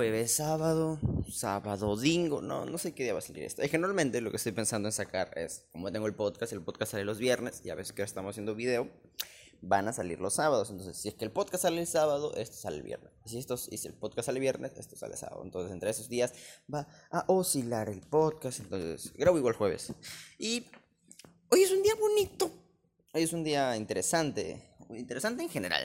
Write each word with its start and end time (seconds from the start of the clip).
jueves, 0.00 0.32
sábado, 0.32 0.98
sábado, 1.30 1.94
dingo, 1.94 2.40
no, 2.40 2.64
no 2.64 2.78
sé 2.78 2.94
qué 2.94 3.02
día 3.02 3.12
va 3.12 3.18
a 3.18 3.22
salir 3.22 3.44
esto. 3.44 3.60
Es 3.60 3.70
que 3.70 3.76
normalmente 3.76 4.22
lo 4.22 4.30
que 4.30 4.38
estoy 4.38 4.52
pensando 4.52 4.88
en 4.88 4.92
sacar 4.92 5.30
es, 5.36 5.66
como 5.72 5.92
tengo 5.92 6.06
el 6.06 6.14
podcast, 6.14 6.54
el 6.54 6.62
podcast 6.62 6.92
sale 6.92 7.04
los 7.04 7.18
viernes 7.18 7.60
y 7.66 7.68
a 7.68 7.74
veces 7.74 7.92
que 7.92 8.00
estamos 8.00 8.30
haciendo 8.30 8.54
video, 8.54 8.88
van 9.60 9.88
a 9.88 9.92
salir 9.92 10.18
los 10.18 10.32
sábados. 10.32 10.70
Entonces, 10.70 10.96
si 10.96 11.08
es 11.08 11.14
que 11.16 11.26
el 11.26 11.30
podcast 11.30 11.64
sale 11.64 11.82
el 11.82 11.86
sábado, 11.86 12.34
esto 12.34 12.56
sale 12.56 12.78
el 12.78 12.82
viernes. 12.82 13.12
Si, 13.26 13.36
esto, 13.36 13.58
si 13.58 13.76
el 13.86 13.92
podcast 13.92 14.24
sale 14.24 14.38
el 14.38 14.40
viernes, 14.40 14.72
esto 14.78 14.96
sale 14.96 15.12
el 15.12 15.18
sábado. 15.18 15.42
Entonces, 15.44 15.70
entre 15.70 15.90
esos 15.90 16.08
días 16.08 16.32
va 16.72 16.88
a 17.10 17.26
oscilar 17.26 17.90
el 17.90 18.00
podcast. 18.00 18.60
Entonces, 18.60 19.12
grabo 19.18 19.36
igual 19.36 19.52
jueves. 19.52 19.92
Y 20.38 20.64
hoy 21.50 21.60
es 21.60 21.72
un 21.72 21.82
día 21.82 21.94
bonito. 21.96 22.50
Hoy 23.12 23.24
es 23.24 23.34
un 23.34 23.44
día 23.44 23.76
interesante. 23.76 24.66
Interesante 24.88 25.42
en 25.42 25.50
general. 25.50 25.84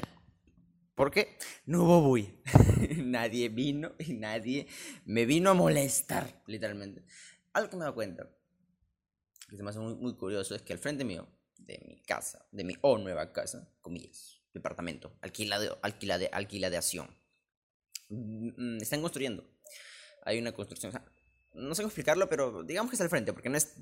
Porque 0.96 1.38
no 1.66 1.84
hubo 1.84 2.02
Bui. 2.02 2.42
nadie 2.98 3.50
vino 3.50 3.94
y 4.00 4.14
nadie 4.14 4.68
me 5.06 5.26
vino 5.26 5.50
a 5.50 5.54
molestar, 5.54 6.42
literalmente. 6.48 7.04
Algo 7.54 7.70
que 7.70 7.78
me 7.78 7.84
da 7.84 7.92
cuenta, 7.92 8.30
que 9.50 9.58
se 9.58 9.64
me 9.64 9.70
hace 9.70 9.80
muy, 9.80 10.16
curioso, 10.16 10.56
es 10.56 10.62
que 10.62 10.74
al 10.74 10.80
frente 10.80 11.04
mío, 11.04 11.28
de 11.58 11.80
mi 11.86 12.02
casa, 12.02 12.46
de 12.52 12.64
mi 12.64 12.76
o 12.82 12.98
nueva 12.98 13.34
casa, 13.34 13.70
comillas, 13.82 14.42
departamento, 14.54 15.18
alquilado, 15.22 15.80
alquilade, 15.82 16.30
alquiladeación, 16.32 17.10
mm, 18.10 18.50
mm, 18.58 18.82
están 18.82 19.02
construyendo. 19.02 19.46
Hay 20.24 20.40
una 20.40 20.54
construcción, 20.54 20.94
no 21.54 21.76
sé 21.76 21.82
cómo 21.82 21.90
explicarlo, 21.90 22.30
pero 22.30 22.64
digamos 22.64 22.90
que 22.90 22.96
es 22.96 23.02
al 23.02 23.10
frente, 23.10 23.34
porque 23.34 23.50
no 23.50 23.58
es 23.58 23.76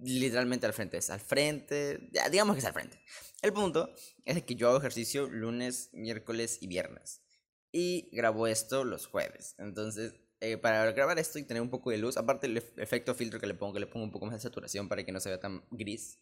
literalmente 0.00 0.66
al 0.66 0.72
frente, 0.72 0.98
es 0.98 1.10
al 1.10 1.20
frente, 1.20 2.08
ya, 2.12 2.28
digamos 2.28 2.54
que 2.54 2.60
es 2.60 2.64
al 2.64 2.72
frente. 2.72 3.00
El 3.42 3.52
punto 3.52 3.92
es 4.24 4.42
que 4.42 4.54
yo 4.54 4.68
hago 4.68 4.78
ejercicio 4.78 5.28
lunes, 5.28 5.90
miércoles 5.92 6.58
y 6.60 6.66
viernes. 6.66 7.22
Y 7.70 8.08
grabo 8.12 8.46
esto 8.46 8.84
los 8.84 9.06
jueves. 9.06 9.54
Entonces, 9.58 10.14
eh, 10.40 10.56
para 10.56 10.90
grabar 10.92 11.18
esto 11.18 11.38
y 11.38 11.42
tener 11.42 11.62
un 11.62 11.70
poco 11.70 11.90
de 11.90 11.98
luz, 11.98 12.16
aparte 12.16 12.46
el 12.46 12.56
efecto 12.76 13.14
filtro 13.14 13.40
que 13.40 13.46
le 13.46 13.54
pongo, 13.54 13.74
que 13.74 13.80
le 13.80 13.86
pongo 13.86 14.04
un 14.04 14.12
poco 14.12 14.26
más 14.26 14.34
de 14.34 14.40
saturación 14.40 14.88
para 14.88 15.04
que 15.04 15.12
no 15.12 15.20
se 15.20 15.28
vea 15.28 15.40
tan 15.40 15.64
gris, 15.70 16.18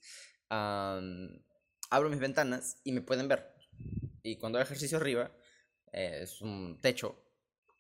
abro 0.49 2.09
mis 2.09 2.19
ventanas 2.19 2.81
y 2.85 2.93
me 2.93 3.03
pueden 3.03 3.29
ver. 3.29 3.55
Y 4.23 4.37
cuando 4.37 4.59
hago 4.59 4.65
ejercicio 4.65 4.99
arriba, 4.99 5.31
eh, 5.93 6.21
es 6.23 6.41
un 6.41 6.81
techo 6.81 7.26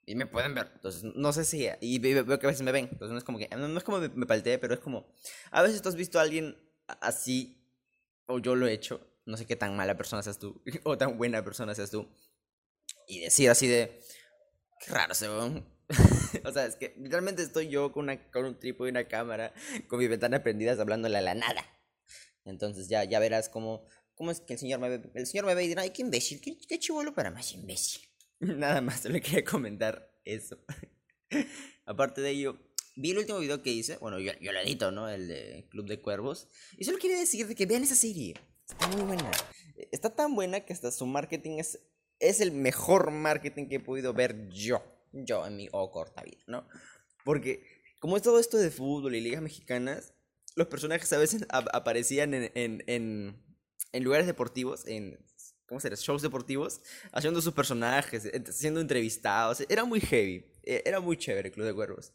y 0.06 0.14
me 0.14 0.26
pueden 0.26 0.54
ver. 0.54 0.70
Entonces, 0.72 1.02
no 1.02 1.32
sé 1.32 1.44
si. 1.44 1.68
Y 1.80 1.98
veo, 1.98 2.24
que 2.38 2.46
a 2.46 2.50
veces 2.50 2.62
me 2.62 2.70
ven. 2.70 2.88
Entonces, 2.92 3.10
no 3.10 3.18
es 3.18 3.24
como 3.24 3.38
que. 3.38 3.48
No, 3.48 3.76
es 3.76 3.84
como 3.84 3.98
me, 3.98 4.08
me 4.10 4.24
palteé, 4.24 4.56
pero 4.58 4.72
es 4.72 4.80
como. 4.80 5.12
A 5.50 5.62
veces 5.62 5.82
tú 5.82 5.88
has 5.88 5.96
visto 5.96 6.20
a 6.20 6.22
alguien 6.22 6.56
así. 7.00 7.60
O 8.26 8.38
yo 8.38 8.54
lo 8.54 8.68
he 8.68 8.72
hecho. 8.72 9.04
No 9.26 9.36
sé 9.36 9.44
qué 9.44 9.56
tan 9.56 9.76
mala 9.76 9.96
persona 9.96 10.22
seas 10.22 10.38
tú. 10.38 10.62
O 10.84 10.96
tan 10.96 11.18
buena 11.18 11.44
persona 11.44 11.74
seas 11.74 11.90
tú. 11.90 12.08
Y 13.08 13.20
decir 13.20 13.50
así 13.50 13.66
de. 13.66 14.00
Qué 14.78 14.92
raro 14.92 15.12
se 15.12 15.26
ve. 15.26 15.64
o 16.44 16.52
sea, 16.52 16.66
es 16.66 16.76
que 16.76 16.94
literalmente 16.98 17.42
estoy 17.42 17.68
yo 17.68 17.92
con, 17.92 18.04
una, 18.04 18.30
con 18.30 18.44
un 18.44 18.60
trípode 18.60 18.90
y 18.90 18.92
una 18.92 19.08
cámara. 19.08 19.52
Con 19.88 19.98
mi 19.98 20.06
ventana 20.06 20.40
prendidas 20.40 20.78
hablándole 20.78 21.18
a 21.18 21.22
la 21.22 21.34
nada. 21.34 21.64
Entonces, 22.44 22.88
ya, 22.88 23.02
ya 23.02 23.18
verás 23.18 23.48
cómo. 23.48 23.84
¿Cómo 24.14 24.30
es 24.30 24.40
que 24.40 24.52
el 24.52 24.58
señor 24.60 24.78
me 24.78 24.88
ve? 24.88 25.10
El 25.14 25.26
señor 25.26 25.46
me 25.46 25.54
ve 25.56 25.64
y 25.64 25.68
dirá, 25.68 25.82
ay, 25.82 25.90
qué 25.90 26.02
imbécil, 26.02 26.40
qué, 26.40 26.56
qué 26.56 26.78
chivolo 26.78 27.12
para 27.12 27.30
más 27.32 27.52
imbécil. 27.52 28.08
Nada 28.40 28.80
más, 28.80 29.04
le 29.04 29.20
quería 29.20 29.44
comentar 29.44 30.10
eso. 30.24 30.58
Aparte 31.86 32.20
de 32.20 32.30
ello, 32.30 32.58
vi 32.96 33.12
el 33.12 33.18
último 33.18 33.38
video 33.38 33.62
que 33.62 33.70
hice, 33.70 33.96
bueno, 33.98 34.18
yo, 34.18 34.32
yo 34.40 34.52
lo 34.52 34.60
edito, 34.60 34.90
¿no? 34.90 35.08
El 35.08 35.28
de 35.28 35.66
Club 35.70 35.86
de 35.86 36.00
Cuervos. 36.00 36.48
Y 36.76 36.84
solo 36.84 36.98
quería 36.98 37.18
decir 37.18 37.54
que 37.54 37.66
vean 37.66 37.82
esa 37.82 37.94
serie. 37.94 38.34
Está 38.68 38.88
muy 38.88 39.02
buena. 39.02 39.30
Está 39.92 40.14
tan 40.14 40.34
buena 40.34 40.60
que 40.60 40.72
hasta 40.72 40.90
su 40.90 41.06
marketing 41.06 41.58
es, 41.58 41.80
es 42.18 42.40
el 42.40 42.52
mejor 42.52 43.10
marketing 43.10 43.68
que 43.68 43.76
he 43.76 43.80
podido 43.80 44.12
ver 44.12 44.48
yo. 44.48 44.82
Yo 45.12 45.46
en 45.46 45.56
mi 45.56 45.68
oh, 45.72 45.90
corta 45.90 46.22
vida, 46.22 46.42
¿no? 46.46 46.68
Porque 47.24 47.64
como 48.00 48.16
es 48.16 48.22
todo 48.22 48.38
esto 48.38 48.58
de 48.58 48.70
fútbol 48.70 49.14
y 49.14 49.20
ligas 49.20 49.40
mexicanas, 49.40 50.14
los 50.56 50.66
personajes 50.66 51.12
a 51.12 51.18
veces 51.18 51.46
aparecían 51.50 52.34
en, 52.34 52.50
en, 52.54 52.84
en, 52.86 53.42
en 53.92 54.04
lugares 54.04 54.26
deportivos, 54.26 54.86
en 54.86 55.18
¿cómo 55.66 55.80
se 55.80 55.94
Shows 55.94 56.22
deportivos, 56.22 56.80
haciendo 57.12 57.40
sus 57.40 57.52
personajes, 57.52 58.30
siendo 58.50 58.80
entrevistados. 58.80 59.64
Era 59.68 59.84
muy 59.84 60.00
heavy, 60.00 60.44
e, 60.62 60.82
era 60.84 61.00
muy 61.00 61.16
chévere 61.16 61.50
Club 61.50 61.66
de 61.66 61.74
Cuervos. 61.74 62.12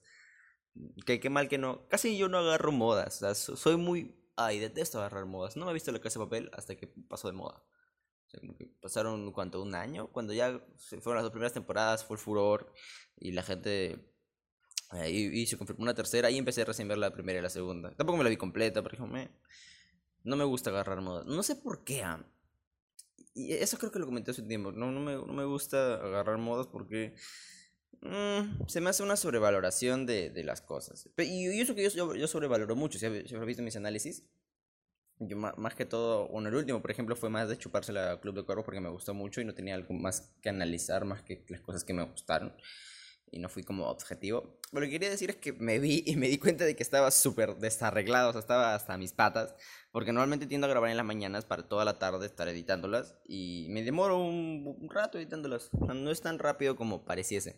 Que 1.05 1.19
qué 1.19 1.29
mal 1.29 1.49
que 1.49 1.57
no. 1.57 1.87
Casi 1.89 2.17
yo 2.17 2.29
no 2.29 2.37
agarro 2.37 2.71
modas. 2.71 3.21
O 3.21 3.33
sea, 3.33 3.35
soy 3.35 3.75
muy. 3.75 4.15
Ay, 4.37 4.59
detesto 4.59 4.99
agarrar 4.99 5.25
modas. 5.25 5.57
No 5.57 5.65
me 5.65 5.71
he 5.71 5.73
visto 5.73 5.91
la 5.91 5.99
casa 5.99 6.19
de 6.19 6.25
papel 6.25 6.49
hasta 6.53 6.75
que 6.75 6.87
pasó 6.87 7.27
de 7.27 7.33
moda. 7.33 7.61
pasaron, 8.81 9.31
¿cuánto? 9.33 9.61
¿Un 9.61 9.75
año? 9.75 10.07
Cuando 10.11 10.33
ya 10.33 10.63
fueron 11.01 11.15
las 11.15 11.23
dos 11.23 11.31
primeras 11.31 11.53
temporadas, 11.53 12.05
fue 12.05 12.15
el 12.15 12.21
furor. 12.21 12.73
Y 13.17 13.31
la 13.31 13.43
gente. 13.43 13.99
Eh, 14.93 15.11
y, 15.11 15.45
se 15.45 15.57
confirmó 15.57 15.83
una 15.83 15.93
tercera. 15.93 16.31
Y 16.31 16.37
empecé 16.37 16.61
a 16.61 16.65
recién 16.65 16.87
ver 16.87 16.97
la 16.97 17.11
primera 17.11 17.39
y 17.39 17.41
la 17.41 17.49
segunda. 17.49 17.91
Tampoco 17.95 18.17
me 18.17 18.23
la 18.23 18.29
vi 18.29 18.37
completa, 18.37 18.81
pero 18.81 19.05
me, 19.07 19.29
no 20.23 20.37
me 20.37 20.45
gusta 20.45 20.69
agarrar 20.69 21.01
modas. 21.01 21.25
No 21.25 21.43
sé 21.43 21.57
por 21.57 21.83
qué. 21.83 22.03
Ah, 22.03 22.25
y 23.33 23.53
eso 23.53 23.77
creo 23.77 23.91
que 23.91 23.99
lo 23.99 24.05
comenté 24.05 24.31
hace 24.31 24.41
tiempo. 24.41 24.71
No, 24.71 24.91
no, 24.91 24.99
me, 24.99 25.13
no 25.13 25.33
me 25.33 25.45
gusta 25.45 25.95
agarrar 25.95 26.37
modas 26.37 26.67
porque 26.67 27.15
mm, 28.01 28.67
se 28.67 28.81
me 28.81 28.89
hace 28.89 29.03
una 29.03 29.15
sobrevaloración 29.15 30.05
de, 30.05 30.29
de 30.29 30.43
las 30.43 30.61
cosas. 30.61 31.09
Y, 31.17 31.49
y, 31.49 31.61
eso 31.61 31.75
que 31.75 31.89
yo, 31.89 32.15
yo, 32.15 32.27
sobrevaloro 32.27 32.75
mucho. 32.75 32.99
Si 32.99 33.05
has 33.05 33.45
visto 33.45 33.63
mis 33.63 33.75
análisis, 33.75 34.23
yo 35.19 35.37
más, 35.37 35.75
que 35.75 35.85
todo, 35.85 36.27
bueno, 36.29 36.49
el 36.49 36.55
último, 36.55 36.81
por 36.81 36.91
ejemplo, 36.91 37.15
fue 37.15 37.29
más 37.29 37.47
de 37.47 37.57
chuparse 37.57 37.93
la 37.93 38.19
Club 38.19 38.35
de 38.35 38.43
Cuervos 38.43 38.65
porque 38.65 38.81
me 38.81 38.89
gustó 38.89 39.13
mucho 39.13 39.39
y 39.39 39.45
no 39.45 39.53
tenía 39.53 39.75
algo 39.75 39.93
más 39.93 40.33
que 40.41 40.49
analizar 40.49 41.05
más 41.05 41.21
que 41.21 41.45
las 41.47 41.61
cosas 41.61 41.83
que 41.83 41.93
me 41.93 42.03
gustaron. 42.03 42.53
Y 43.31 43.39
no 43.39 43.47
fui 43.47 43.63
como 43.63 43.87
objetivo. 43.87 44.59
Lo 44.73 44.81
que 44.81 44.89
quería 44.89 45.09
decir 45.09 45.29
es 45.29 45.37
que 45.37 45.53
me 45.53 45.79
vi 45.79 46.03
y 46.05 46.17
me 46.17 46.27
di 46.27 46.37
cuenta 46.37 46.65
de 46.65 46.75
que 46.75 46.83
estaba 46.83 47.11
súper 47.11 47.55
desarreglado, 47.55 48.29
o 48.29 48.31
sea, 48.33 48.41
estaba 48.41 48.75
hasta 48.75 48.97
mis 48.97 49.13
patas. 49.13 49.55
Porque 49.91 50.13
normalmente 50.13 50.47
tiendo 50.47 50.67
a 50.67 50.69
grabar 50.69 50.89
en 50.89 50.97
las 50.97 51.05
mañanas 51.05 51.45
para 51.45 51.67
toda 51.67 51.83
la 51.83 51.99
tarde 51.99 52.25
estar 52.25 52.47
editándolas. 52.47 53.15
Y 53.25 53.67
me 53.69 53.83
demoro 53.83 54.17
un, 54.17 54.89
rato 54.89 55.17
editándolas. 55.17 55.69
no 55.73 56.11
es 56.11 56.21
tan 56.21 56.39
rápido 56.39 56.75
como 56.75 57.03
pareciese. 57.03 57.55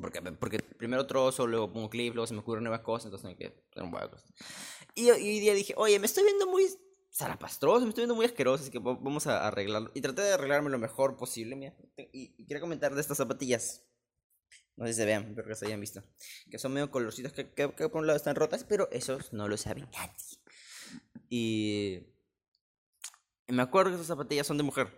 Porque, 0.00 0.22
porque 0.22 0.58
primero 0.58 1.06
trozo, 1.06 1.46
luego 1.46 1.72
pongo 1.72 1.90
clip, 1.90 2.14
luego 2.14 2.26
se 2.26 2.34
me 2.34 2.40
ocurren 2.40 2.64
nuevas 2.64 2.80
cosas. 2.80 3.06
Entonces 3.06 3.36
tengo 3.36 3.38
que 3.38 3.62
hacer 3.70 3.82
un 3.82 3.90
de 3.92 4.10
cosas. 4.10 4.32
Y, 4.94 5.10
hoy 5.10 5.40
día 5.40 5.54
dije, 5.54 5.74
oye, 5.76 5.98
me 5.98 6.06
estoy 6.06 6.24
viendo 6.24 6.46
muy 6.46 6.66
zarapastroso, 7.12 7.82
me 7.82 7.90
estoy 7.90 8.02
viendo 8.02 8.14
muy 8.14 8.26
asqueroso. 8.26 8.62
Así 8.62 8.72
que 8.72 8.78
vamos 8.78 9.26
a 9.26 9.46
arreglarlo. 9.46 9.90
Y 9.94 10.00
traté 10.00 10.22
de 10.22 10.32
arreglarme 10.32 10.70
lo 10.70 10.78
mejor 10.78 11.16
posible. 11.16 11.54
Mira. 11.56 11.74
Y, 12.12 12.34
y 12.36 12.46
quiero 12.46 12.60
comentar 12.60 12.94
de 12.94 13.00
estas 13.00 13.16
zapatillas. 13.16 13.84
No 14.78 14.86
sé 14.86 14.92
si 14.92 14.98
se 15.00 15.06
vean, 15.06 15.24
espero 15.24 15.48
que 15.48 15.56
se 15.56 15.66
hayan 15.66 15.80
visto. 15.80 16.04
Que 16.48 16.58
son 16.58 16.72
medio 16.72 16.88
colorcitos 16.88 17.32
que, 17.32 17.50
que, 17.50 17.68
por 17.68 17.96
un 17.96 18.06
lado 18.06 18.16
están 18.16 18.36
rotas, 18.36 18.62
pero 18.62 18.88
esos 18.92 19.32
no 19.32 19.48
lo 19.48 19.56
sabe 19.56 19.80
nadie. 19.80 20.38
Y 21.28 22.06
me 23.48 23.62
acuerdo 23.62 23.90
que 23.90 23.96
esas 23.96 24.06
zapatillas 24.06 24.46
son 24.46 24.56
de 24.56 24.62
mujer. 24.62 24.88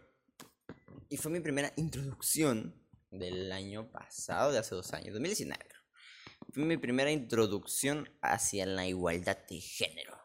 Y 1.08 1.16
fue 1.16 1.32
mi 1.32 1.40
primera 1.40 1.72
introducción 1.76 2.78
del 3.10 3.50
año 3.52 3.90
pasado, 3.90 4.52
de 4.52 4.58
hace 4.58 4.74
dos 4.74 4.92
años, 4.92 5.14
2019. 5.14 5.64
Fue 6.52 6.64
mi 6.64 6.76
primera 6.76 7.10
introducción 7.10 8.06
hacia 8.20 8.66
la 8.66 8.86
igualdad 8.86 9.38
de 9.48 9.60
género. 9.60 10.18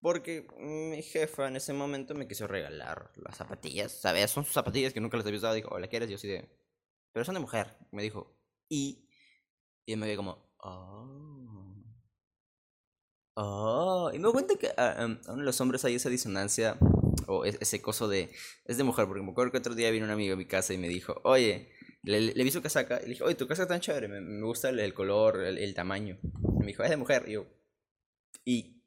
Porque 0.00 0.46
mi 0.58 1.02
jefa 1.02 1.48
en 1.48 1.56
ese 1.56 1.72
momento 1.72 2.14
me 2.14 2.28
quiso 2.28 2.46
regalar 2.46 3.12
las 3.16 3.38
zapatillas. 3.38 3.92
¿Sabes? 3.92 4.30
Son 4.30 4.44
sus 4.44 4.52
zapatillas 4.52 4.92
que 4.92 5.00
nunca 5.00 5.16
las 5.16 5.26
había 5.26 5.38
usado. 5.38 5.54
Dijo, 5.54 5.78
¿la 5.78 5.88
quieres? 5.88 6.10
Yo 6.10 6.18
sí 6.18 6.28
de... 6.28 6.67
Pero 7.12 7.24
son 7.24 7.34
de 7.34 7.40
mujer. 7.40 7.76
Me 7.92 8.02
dijo. 8.02 8.36
Y... 8.68 9.08
Y 9.86 9.96
me 9.96 10.06
quedé 10.06 10.16
como... 10.16 10.52
Oh. 10.58 11.28
Oh, 13.40 14.10
y 14.12 14.18
me 14.18 14.24
doy 14.24 14.32
cuenta 14.32 14.56
que 14.56 14.66
a, 14.66 14.72
ah, 14.78 15.04
em, 15.04 15.20
uno 15.28 15.36
de 15.36 15.44
los 15.44 15.60
hombres 15.60 15.84
hay 15.84 15.94
esa 15.94 16.08
disonancia 16.08 16.76
o 17.28 17.44
ese 17.44 17.80
coso 17.80 18.08
de 18.08 18.32
es 18.64 18.78
de 18.78 18.82
mujer, 18.82 19.06
porque 19.06 19.22
me 19.22 19.30
acuerdo 19.30 19.52
que 19.52 19.58
otro 19.58 19.76
día 19.76 19.92
vino 19.92 20.06
un 20.06 20.10
amigo 20.10 20.34
a 20.34 20.36
mi 20.36 20.44
casa 20.44 20.74
y 20.74 20.78
me 20.78 20.88
dijo, 20.88 21.20
oye, 21.22 21.70
le, 22.02 22.32
vi 22.32 22.50
su 22.50 22.60
casaca 22.62 22.98
y 22.98 23.02
le 23.02 23.08
dije, 23.10 23.22
oye, 23.22 23.36
tu 23.36 23.46
casa 23.46 23.62
es 23.62 23.68
tan 23.68 23.80
chévere, 23.80 24.08
me, 24.08 24.20
me 24.20 24.44
gusta 24.44 24.70
el, 24.70 24.92
color, 24.92 25.40
el, 25.44 25.72
tamaño. 25.74 26.18
Y 26.22 26.58
me 26.58 26.66
dijo, 26.66 26.82
es 26.82 26.90
de 26.90 26.96
mujer, 26.96 27.26
y 27.28 27.32
yo, 27.34 27.46
y, 28.44 28.82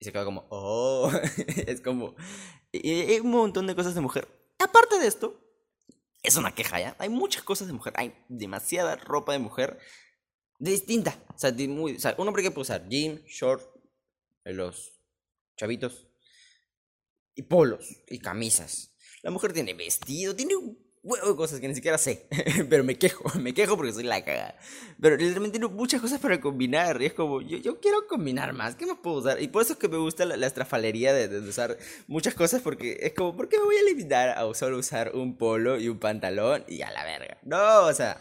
y 0.00 0.04
se 0.04 0.10
quedó 0.10 0.24
como, 0.24 0.48
oh, 0.50 1.12
es 1.68 1.80
como, 1.80 2.16
y, 2.72 2.90
hay 2.90 3.20
un 3.20 3.30
montón 3.30 3.68
de 3.68 3.76
cosas 3.76 3.94
de 3.94 4.00
mujer. 4.00 4.26
Aparte 4.58 4.98
de 4.98 5.06
esto, 5.06 5.43
es 6.24 6.36
una 6.36 6.54
queja, 6.54 6.80
¿ya? 6.80 6.96
Hay 6.98 7.10
muchas 7.10 7.42
cosas 7.42 7.68
de 7.68 7.74
mujer, 7.74 7.92
hay 7.96 8.14
demasiada 8.28 8.96
ropa 8.96 9.32
de 9.32 9.38
mujer 9.38 9.78
distinta. 10.58 11.22
O 11.34 11.38
sea, 11.38 11.54
un 12.18 12.28
hombre 12.28 12.42
que 12.42 12.50
puede 12.50 12.62
usar 12.62 12.88
jean, 12.88 13.22
short, 13.26 13.62
los 14.44 14.98
chavitos. 15.56 16.08
Y 17.36 17.42
polos 17.42 18.04
y 18.08 18.20
camisas. 18.20 18.96
La 19.22 19.30
mujer 19.30 19.52
tiene 19.52 19.74
vestido, 19.74 20.36
tiene 20.36 20.56
un 20.56 20.83
huevo 21.04 21.28
de 21.28 21.36
cosas 21.36 21.60
que 21.60 21.68
ni 21.68 21.74
siquiera 21.74 21.98
sé. 21.98 22.26
Pero 22.68 22.82
me 22.82 22.98
quejo, 22.98 23.38
me 23.38 23.54
quejo 23.54 23.76
porque 23.76 23.92
soy 23.92 24.04
la 24.04 24.24
cagada. 24.24 24.56
Pero 25.00 25.16
realmente 25.16 25.58
tiene 25.58 25.68
muchas 25.68 26.00
cosas 26.00 26.18
para 26.18 26.40
combinar. 26.40 27.00
Y 27.00 27.06
es 27.06 27.12
como, 27.12 27.42
yo, 27.42 27.58
yo 27.58 27.78
quiero 27.78 28.06
combinar 28.08 28.52
más. 28.54 28.74
¿Qué 28.74 28.86
me 28.86 28.96
puedo 28.96 29.18
usar? 29.18 29.40
Y 29.40 29.48
por 29.48 29.62
eso 29.62 29.74
es 29.74 29.78
que 29.78 29.88
me 29.88 29.98
gusta 29.98 30.24
la, 30.24 30.46
estrafalería 30.46 31.12
de, 31.12 31.28
de, 31.28 31.48
usar 31.48 31.78
muchas 32.06 32.34
cosas. 32.34 32.62
Porque 32.62 32.98
es 33.00 33.14
como, 33.14 33.36
¿por 33.36 33.48
qué 33.48 33.58
me 33.58 33.64
voy 33.64 33.76
a 33.76 33.82
limitar 33.82 34.30
a 34.30 34.52
solo 34.54 34.78
usar 34.78 35.14
un 35.14 35.36
polo 35.36 35.78
y 35.78 35.88
un 35.88 35.98
pantalón 35.98 36.64
y 36.66 36.82
a 36.82 36.90
la 36.90 37.04
verga? 37.04 37.38
No, 37.42 37.86
o 37.86 37.92
sea, 37.92 38.20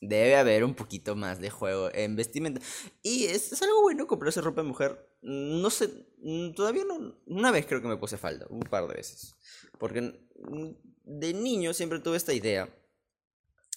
debe 0.00 0.36
haber 0.36 0.64
un 0.64 0.74
poquito 0.74 1.16
más 1.16 1.40
de 1.40 1.50
juego 1.50 1.90
en 1.94 2.16
vestimenta. 2.16 2.60
Y 3.02 3.26
es, 3.26 3.52
es 3.52 3.62
algo 3.62 3.82
bueno 3.82 4.06
comprarse 4.06 4.40
ropa 4.40 4.62
de 4.62 4.68
mujer. 4.68 5.08
No 5.22 5.70
sé, 5.70 5.88
todavía 6.54 6.84
no. 6.84 7.16
Una 7.26 7.50
vez 7.50 7.66
creo 7.66 7.80
que 7.80 7.88
me 7.88 7.96
puse 7.96 8.16
falda, 8.16 8.46
un 8.50 8.60
par 8.60 8.86
de 8.86 8.94
veces. 8.94 9.34
Porque 9.78 10.00
mm, 10.02 10.70
de 11.06 11.32
niño 11.32 11.72
siempre 11.72 12.00
tuve 12.00 12.16
esta 12.16 12.34
idea 12.34 12.68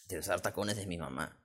de 0.07 0.19
usar 0.19 0.41
tacones 0.41 0.75
de 0.75 0.87
mi 0.87 0.97
mamá. 0.97 1.39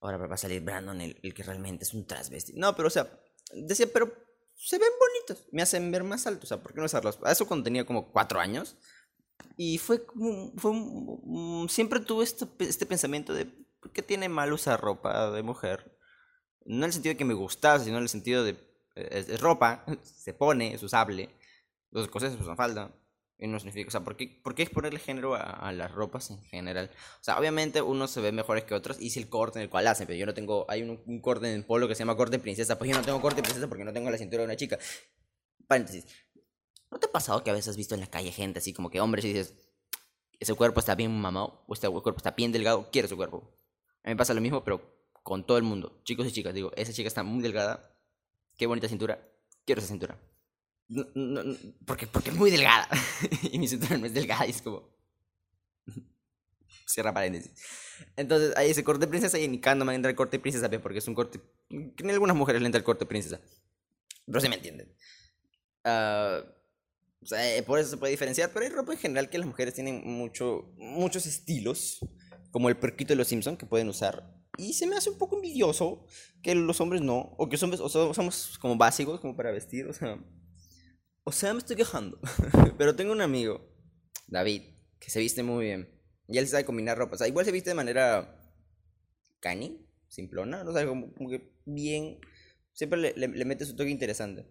Ahora 0.00 0.18
va 0.18 0.34
a 0.34 0.38
salir 0.38 0.60
Brandon, 0.60 1.00
el, 1.00 1.18
el 1.22 1.32
que 1.32 1.42
realmente 1.42 1.84
es 1.84 1.94
un 1.94 2.06
transvesti. 2.06 2.52
No, 2.54 2.76
pero 2.76 2.88
o 2.88 2.90
sea, 2.90 3.10
decía, 3.54 3.86
pero 3.92 4.12
se 4.54 4.78
ven 4.78 4.90
bonitos, 5.00 5.46
me 5.52 5.62
hacen 5.62 5.90
ver 5.90 6.04
más 6.04 6.26
altos, 6.26 6.44
o 6.44 6.48
sea, 6.48 6.62
¿por 6.62 6.74
qué 6.74 6.80
no 6.80 6.86
usarlos? 6.86 7.18
Eso 7.26 7.46
cuando 7.46 7.64
tenía 7.64 7.86
como 7.86 8.12
cuatro 8.12 8.38
años. 8.38 8.76
Y 9.56 9.78
fue 9.78 10.04
como, 10.04 10.52
fue 10.56 11.68
siempre 11.68 12.00
tuve 12.00 12.24
este, 12.24 12.46
este 12.60 12.86
pensamiento 12.86 13.32
de, 13.32 13.46
¿por 13.80 13.90
qué 13.92 14.02
tiene 14.02 14.28
mal 14.28 14.52
usar 14.52 14.80
ropa 14.80 15.30
de 15.30 15.42
mujer? 15.42 15.98
No 16.66 16.76
en 16.76 16.84
el 16.84 16.92
sentido 16.92 17.14
de 17.14 17.18
que 17.18 17.24
me 17.24 17.34
gustase, 17.34 17.86
sino 17.86 17.96
en 17.96 18.04
el 18.04 18.08
sentido 18.08 18.44
de, 18.44 18.50
eh, 18.94 19.08
es, 19.10 19.28
es 19.28 19.40
ropa, 19.40 19.84
se 20.02 20.34
pone, 20.34 20.74
es 20.74 20.82
usable, 20.82 21.30
los 21.90 22.08
cosas 22.08 22.34
es 22.34 22.40
una 22.40 22.56
falda. 22.56 22.94
No 23.38 23.58
significa, 23.58 23.88
o 23.88 23.90
sea, 23.90 24.00
¿por 24.02 24.16
qué, 24.16 24.40
por 24.42 24.54
qué 24.54 24.66
género 24.98 25.34
a, 25.34 25.40
a 25.40 25.72
las 25.72 25.90
ropas 25.90 26.30
en 26.30 26.40
general? 26.44 26.90
O 27.20 27.24
sea, 27.24 27.38
obviamente 27.38 27.82
unos 27.82 28.10
se 28.10 28.20
ven 28.20 28.34
mejores 28.34 28.64
que 28.64 28.74
otros 28.74 28.98
y 29.00 29.10
si 29.10 29.20
el 29.20 29.28
corte 29.28 29.58
en 29.58 29.64
el 29.64 29.68
cual 29.68 29.86
hacen, 29.86 30.06
pero 30.06 30.18
yo 30.18 30.24
no 30.24 30.34
tengo, 30.34 30.64
hay 30.68 30.82
un, 30.82 31.02
un 31.04 31.20
corte 31.20 31.48
en 31.48 31.54
el 31.54 31.64
polo 31.64 31.88
que 31.88 31.94
se 31.94 32.00
llama 32.00 32.16
corte 32.16 32.38
princesa, 32.38 32.78
pues 32.78 32.90
yo 32.90 32.96
no 32.96 33.02
tengo 33.04 33.20
corte 33.20 33.42
princesa 33.42 33.68
porque 33.68 33.84
no 33.84 33.92
tengo 33.92 34.10
la 34.10 34.18
cintura 34.18 34.42
de 34.42 34.46
una 34.46 34.56
chica. 34.56 34.78
Paréntesis. 35.66 36.06
¿No 36.90 36.98
te 36.98 37.06
ha 37.06 37.12
pasado 37.12 37.42
que 37.42 37.50
a 37.50 37.52
veces 37.52 37.70
has 37.70 37.76
visto 37.76 37.94
en 37.94 38.00
la 38.00 38.06
calle 38.06 38.30
gente 38.30 38.60
así 38.60 38.72
como 38.72 38.88
que 38.88 39.00
hombres 39.00 39.24
y 39.24 39.32
dices, 39.32 39.54
ese 40.38 40.54
cuerpo 40.54 40.80
está 40.80 40.94
bien 40.94 41.10
mamado, 41.20 41.64
o 41.66 41.74
este 41.74 41.88
cuerpo 41.88 42.16
está 42.18 42.30
bien 42.30 42.52
delgado, 42.52 42.88
quiero 42.92 43.08
su 43.08 43.16
cuerpo? 43.16 43.52
A 44.04 44.08
mí 44.08 44.14
me 44.14 44.16
pasa 44.16 44.32
lo 44.32 44.40
mismo, 44.40 44.62
pero 44.62 44.94
con 45.24 45.44
todo 45.44 45.58
el 45.58 45.64
mundo, 45.64 46.00
chicos 46.04 46.26
y 46.28 46.32
chicas, 46.32 46.54
digo, 46.54 46.70
esa 46.76 46.92
chica 46.92 47.08
está 47.08 47.24
muy 47.24 47.42
delgada, 47.42 47.98
qué 48.56 48.66
bonita 48.66 48.88
cintura, 48.88 49.26
quiero 49.64 49.80
esa 49.80 49.88
cintura. 49.88 50.20
No, 50.88 51.06
no, 51.14 51.56
porque, 51.86 52.06
porque 52.06 52.30
es 52.30 52.36
muy 52.36 52.50
delgada. 52.50 52.88
y 53.52 53.58
mi 53.58 53.68
cintura 53.68 53.96
no 53.96 54.06
es 54.06 54.14
delgada 54.14 54.46
y 54.46 54.50
es 54.50 54.62
como... 54.62 54.92
Cierra 56.86 57.12
paréntesis. 57.12 57.52
Entonces, 58.16 58.56
ahí 58.56 58.70
ese 58.70 58.84
corte 58.84 59.06
princesa 59.06 59.38
y 59.38 59.44
en 59.44 59.60
me 59.84 59.94
entra 59.94 60.10
el 60.10 60.16
corte 60.16 60.38
princesa, 60.38 60.68
¿ves? 60.68 60.80
porque 60.80 60.98
es 60.98 61.08
un 61.08 61.14
corte... 61.14 61.40
En 61.70 62.10
algunas 62.10 62.36
mujeres 62.36 62.60
le 62.60 62.66
entra 62.66 62.78
el 62.78 62.84
corte 62.84 63.06
princesa. 63.06 63.40
Pero 64.26 64.40
se 64.40 64.48
me 64.48 64.56
entienden. 64.56 64.94
Ah, 65.84 66.42
o 67.24 67.26
sea, 67.26 67.56
eh, 67.56 67.62
por 67.62 67.78
eso 67.78 67.90
se 67.90 67.96
puede 67.96 68.10
diferenciar, 68.10 68.50
pero 68.52 68.66
hay 68.66 68.70
ropa 68.70 68.92
en 68.92 68.98
general 68.98 69.30
que 69.30 69.38
las 69.38 69.46
mujeres 69.46 69.72
tienen 69.72 70.02
mucho, 70.04 70.74
muchos 70.76 71.24
estilos, 71.24 71.98
como 72.50 72.68
el 72.68 72.76
perquito 72.76 73.14
de 73.14 73.16
los 73.16 73.28
Simpson 73.28 73.56
que 73.56 73.64
pueden 73.64 73.88
usar. 73.88 74.30
Y 74.58 74.74
se 74.74 74.86
me 74.86 74.96
hace 74.96 75.08
un 75.08 75.16
poco 75.16 75.36
envidioso 75.36 76.06
que 76.42 76.54
los 76.54 76.80
hombres 76.82 77.00
no, 77.00 77.34
o 77.38 77.48
que 77.48 77.54
los 77.54 77.62
hombres 77.62 77.80
o 77.82 78.12
como 78.60 78.76
básicos 78.76 79.20
como 79.20 79.34
para 79.34 79.50
vestir, 79.50 79.86
o 79.86 79.92
sea, 79.94 80.18
o 81.24 81.32
sea, 81.32 81.52
me 81.52 81.58
estoy 81.58 81.76
quejando. 81.76 82.18
pero 82.78 82.94
tengo 82.96 83.12
un 83.12 83.20
amigo, 83.22 83.66
David, 84.28 84.62
que 84.98 85.10
se 85.10 85.20
viste 85.20 85.42
muy 85.42 85.64
bien. 85.64 85.90
Y 86.28 86.38
él 86.38 86.48
sabe 86.48 86.64
combinar 86.64 86.96
ropa, 86.96 87.16
o 87.16 87.18
sea, 87.18 87.28
igual 87.28 87.44
se 87.44 87.52
viste 87.52 87.70
de 87.70 87.74
manera 87.74 88.40
cani, 89.40 89.86
simplona, 90.08 90.64
no 90.64 90.72
sé, 90.72 90.86
como, 90.86 91.12
que 91.28 91.52
bien, 91.66 92.18
siempre 92.72 92.98
le, 92.98 93.12
le- 93.14 93.28
le 93.28 93.44
mete 93.44 93.66
su 93.66 93.76
toque 93.76 93.90
interesante. 93.90 94.46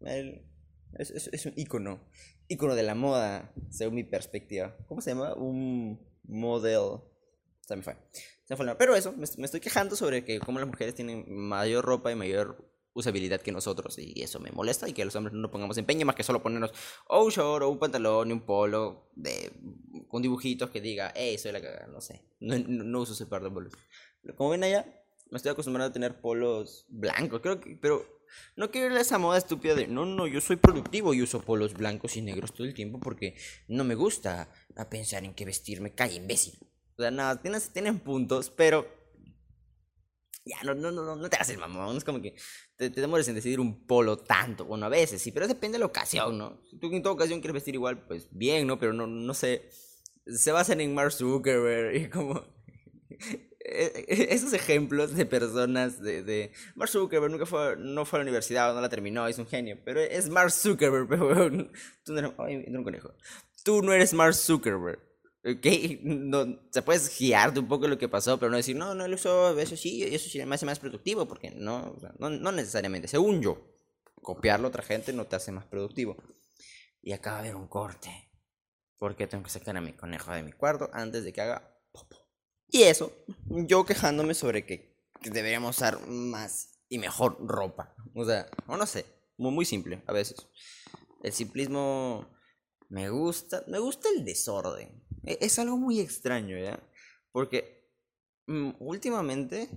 Él 0.00 0.46
es, 0.94 1.10
es, 1.10 1.28
es 1.32 1.46
un 1.46 1.52
ícono, 1.56 2.00
ícono 2.48 2.74
de 2.74 2.82
la 2.82 2.94
moda, 2.94 3.52
según 3.70 3.96
mi 3.96 4.04
perspectiva. 4.04 4.74
¿Cómo 4.86 5.00
se 5.02 5.10
llama? 5.10 5.34
Un 5.34 6.00
model. 6.24 7.00
Se 7.60 7.76
me 7.76 7.82
fue. 7.82 7.96
Se 8.12 8.54
me 8.54 8.56
fue. 8.56 8.78
Pero 8.78 8.94
eso, 8.96 9.12
me, 9.12 9.24
estoy 9.44 9.60
quejando 9.60 9.96
sobre 9.96 10.24
que 10.24 10.40
como 10.40 10.58
las 10.58 10.68
mujeres 10.68 10.94
tienen 10.94 11.24
mayor 11.28 11.84
ropa 11.84 12.10
y 12.10 12.14
mayor 12.14 12.72
usabilidad 12.98 13.40
que 13.40 13.52
nosotros 13.52 13.98
y 13.98 14.22
eso 14.22 14.40
me 14.40 14.50
molesta 14.50 14.88
y 14.88 14.92
que 14.92 15.04
los 15.04 15.14
hombres 15.16 15.34
no 15.34 15.50
pongamos 15.50 15.78
empeño 15.78 16.04
más 16.06 16.16
que 16.16 16.22
solo 16.22 16.42
ponernos 16.42 16.72
o 17.06 17.24
un 17.24 17.30
short 17.30 17.62
o 17.64 17.68
un 17.68 17.78
pantalón 17.78 18.30
y 18.30 18.32
un 18.32 18.40
polo 18.40 19.10
de 19.14 19.52
con 20.08 20.22
dibujitos 20.22 20.70
que 20.70 20.80
diga 20.80 21.12
hey 21.14 21.38
soy 21.38 21.52
la 21.52 21.60
cagada 21.60 21.86
no 21.86 22.00
sé. 22.00 22.22
No, 22.40 22.58
no, 22.58 22.84
no 22.84 23.00
uso 23.00 23.12
ese 23.12 23.26
par 23.26 23.42
de 23.42 23.50
polos 23.50 23.72
como 24.36 24.50
ven 24.50 24.64
allá 24.64 24.86
me 25.30 25.36
estoy 25.36 25.52
acostumbrado 25.52 25.90
a 25.90 25.92
tener 25.92 26.20
polos 26.20 26.86
blancos. 26.88 27.40
Creo 27.40 27.60
que 27.60 27.76
pero 27.76 28.18
no 28.56 28.70
quiero 28.70 28.96
esa 28.96 29.18
moda 29.18 29.38
estúpida 29.38 29.74
de 29.74 29.86
no 29.86 30.04
no 30.04 30.26
yo 30.26 30.40
soy 30.40 30.56
productivo 30.56 31.14
y 31.14 31.22
uso 31.22 31.40
polos 31.40 31.74
blancos 31.74 32.16
y 32.16 32.22
negros 32.22 32.52
todo 32.52 32.66
el 32.66 32.74
tiempo 32.74 33.00
porque 33.00 33.36
no 33.68 33.84
me 33.84 33.94
gusta 33.94 34.50
a 34.76 34.90
pensar 34.90 35.24
en 35.24 35.34
qué 35.34 35.44
vestirme 35.44 35.94
calla 35.94 36.14
imbécil 36.14 36.58
o 36.96 37.02
sea 37.02 37.10
nada 37.10 37.40
tienes 37.40 37.70
tienen 37.70 38.00
puntos 38.00 38.50
pero 38.50 38.86
ya, 40.48 40.62
no, 40.64 40.74
no, 40.74 40.90
no, 40.90 41.16
no 41.16 41.30
te 41.30 41.36
hagas 41.36 41.50
el 41.50 41.58
mamón. 41.58 41.96
Es 41.96 42.04
como 42.04 42.20
que 42.20 42.34
te, 42.76 42.90
te 42.90 43.00
demores 43.00 43.28
en 43.28 43.34
decidir 43.34 43.60
un 43.60 43.86
polo 43.86 44.16
tanto. 44.16 44.64
Bueno, 44.64 44.86
a 44.86 44.88
veces 44.88 45.20
sí, 45.20 45.32
pero 45.32 45.46
depende 45.46 45.76
de 45.76 45.80
la 45.80 45.86
ocasión, 45.86 46.38
¿no? 46.38 46.60
Si 46.68 46.78
tú 46.78 46.92
en 46.92 47.02
toda 47.02 47.14
ocasión 47.14 47.40
quieres 47.40 47.54
vestir 47.54 47.74
igual, 47.74 48.06
pues 48.06 48.28
bien, 48.30 48.66
¿no? 48.66 48.78
Pero 48.78 48.92
no, 48.92 49.06
no 49.06 49.34
sé. 49.34 49.68
Se 50.26 50.52
basan 50.52 50.80
en 50.80 50.94
Mark 50.94 51.12
Zuckerberg 51.12 51.96
y 51.96 52.08
como. 52.08 52.44
Esos 53.60 54.54
ejemplos 54.54 55.14
de 55.14 55.26
personas 55.26 56.00
de, 56.00 56.22
de 56.22 56.52
Mark 56.74 56.90
Zuckerberg 56.90 57.30
nunca 57.30 57.44
fue, 57.44 57.76
no 57.76 58.06
fue 58.06 58.18
a 58.18 58.20
la 58.20 58.22
universidad 58.22 58.72
no 58.72 58.80
la 58.80 58.88
terminó, 58.88 59.26
es 59.26 59.38
un 59.38 59.46
genio, 59.46 59.76
pero 59.84 60.00
es 60.00 60.30
Mark 60.30 60.52
Zuckerberg, 60.52 61.06
pero 61.08 61.50
tú 62.02 62.12
no 62.14 62.18
eres, 62.18 62.32
ay, 62.38 62.64
un 62.66 62.84
conejo. 62.84 63.12
Tú 63.64 63.82
no 63.82 63.92
eres 63.92 64.14
Mark 64.14 64.34
Zuckerberg. 64.34 65.07
¿Ok? 65.44 65.66
No, 66.02 66.60
se 66.70 66.82
puedes 66.82 67.16
guiarte 67.18 67.60
un 67.60 67.68
poco 67.68 67.88
lo 67.88 67.98
que 67.98 68.08
pasó, 68.08 68.38
pero 68.38 68.50
no 68.50 68.56
decir, 68.56 68.76
no, 68.76 68.94
no 68.94 69.06
lo 69.06 69.14
usó, 69.14 69.58
eso 69.58 69.76
sí, 69.76 70.02
eso 70.02 70.28
sí 70.28 70.44
me 70.44 70.54
hace 70.54 70.66
más 70.66 70.78
productivo, 70.78 71.26
porque 71.26 71.50
no, 71.50 71.92
o 71.96 72.00
sea, 72.00 72.12
no, 72.18 72.30
no 72.30 72.52
necesariamente, 72.52 73.08
según 73.08 73.40
yo, 73.40 73.74
copiarlo 74.22 74.66
a 74.66 74.70
otra 74.70 74.82
gente 74.82 75.12
no 75.12 75.26
te 75.26 75.36
hace 75.36 75.52
más 75.52 75.64
productivo. 75.66 76.16
Y 77.00 77.12
acaba 77.12 77.42
de 77.42 77.48
haber 77.48 77.56
un 77.56 77.68
corte, 77.68 78.30
porque 78.98 79.26
tengo 79.26 79.44
que 79.44 79.50
sacar 79.50 79.76
a 79.76 79.80
mi 79.80 79.92
conejo 79.92 80.32
de 80.32 80.42
mi 80.42 80.52
cuarto 80.52 80.90
antes 80.92 81.24
de 81.24 81.32
que 81.32 81.40
haga 81.40 81.78
popo. 81.92 82.16
Y 82.68 82.82
eso, 82.82 83.12
yo 83.46 83.86
quejándome 83.86 84.34
sobre 84.34 84.66
que, 84.66 84.94
que 85.22 85.30
deberíamos 85.30 85.76
usar 85.76 86.06
más 86.06 86.78
y 86.88 86.98
mejor 86.98 87.38
ropa. 87.40 87.94
O 88.14 88.24
sea, 88.24 88.48
o 88.66 88.76
no 88.76 88.86
sé, 88.86 89.06
muy, 89.36 89.52
muy 89.52 89.64
simple 89.64 90.02
a 90.06 90.12
veces. 90.12 90.48
El 91.22 91.32
simplismo 91.32 92.28
me 92.88 93.10
gusta, 93.10 93.64
me 93.68 93.78
gusta 93.78 94.08
el 94.16 94.24
desorden. 94.24 95.02
E- 95.28 95.38
Es 95.40 95.58
algo 95.58 95.76
muy 95.76 96.00
extraño, 96.00 96.58
¿ya? 96.58 96.80
Porque 97.32 97.88
mm, 98.46 98.72
últimamente, 98.80 99.68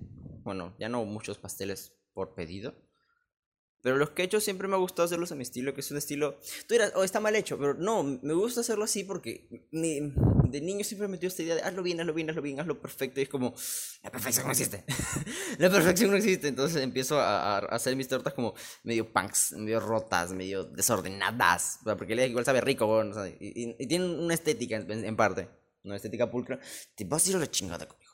bueno, 0.44 0.74
ya 0.78 0.88
no 0.88 1.04
muchos 1.04 1.38
pasteles 1.38 1.94
por 2.14 2.34
pedido, 2.34 2.74
pero 3.82 3.96
los 3.96 4.10
que 4.10 4.22
he 4.22 4.24
hecho 4.24 4.40
siempre 4.40 4.68
me 4.68 4.74
ha 4.74 4.78
gustado 4.78 5.06
hacerlos 5.06 5.32
a 5.32 5.34
mi 5.34 5.42
estilo, 5.42 5.74
que 5.74 5.80
es 5.80 5.90
un 5.90 5.96
estilo... 5.96 6.38
Tú 6.66 6.74
dirás, 6.74 6.92
oh, 6.94 7.04
está 7.04 7.20
mal 7.20 7.34
hecho, 7.36 7.58
pero 7.58 7.74
no, 7.74 8.02
me 8.02 8.32
gusta 8.32 8.60
hacerlo 8.60 8.84
así 8.84 9.04
porque 9.04 9.48
de 9.70 10.60
niño 10.60 10.84
siempre 10.84 11.08
me 11.08 11.12
metió 11.12 11.28
esta 11.28 11.42
idea 11.42 11.56
de 11.56 11.62
hazlo 11.62 11.82
bien, 11.82 12.00
hazlo 12.00 12.14
bien, 12.14 12.30
hazlo 12.30 12.42
bien, 12.42 12.60
hazlo 12.60 12.80
perfecto, 12.80 13.20
y 13.20 13.24
es 13.24 13.28
como, 13.28 13.54
la 14.02 14.10
perfección 14.10 14.46
no 14.46 14.52
existe. 14.52 14.84
la 15.58 15.70
perfección 15.70 16.10
no 16.10 16.16
existe, 16.16 16.48
entonces 16.48 16.82
empiezo 16.82 17.18
a, 17.18 17.58
a 17.58 17.58
hacer 17.58 17.96
mis 17.96 18.08
tortas 18.08 18.34
como 18.34 18.54
medio 18.84 19.12
punks, 19.12 19.52
medio 19.52 19.80
rotas, 19.80 20.32
medio 20.32 20.64
desordenadas, 20.64 21.80
porque 21.84 22.26
igual 22.26 22.44
sabe 22.44 22.60
rico, 22.60 22.86
bueno, 22.86 23.10
o 23.10 23.14
sea, 23.14 23.28
y, 23.28 23.36
y, 23.40 23.76
y 23.78 23.86
tiene 23.86 24.04
una 24.04 24.34
estética 24.34 24.76
en, 24.76 25.04
en 25.04 25.16
parte, 25.16 25.48
una 25.84 25.96
estética 25.96 26.30
pulcra. 26.30 26.60
Te 26.94 27.04
vas 27.04 27.26
a 27.26 27.30
ir 27.30 27.36
a 27.36 27.40
la 27.40 27.50
chingada 27.50 27.86
conmigo. 27.86 28.12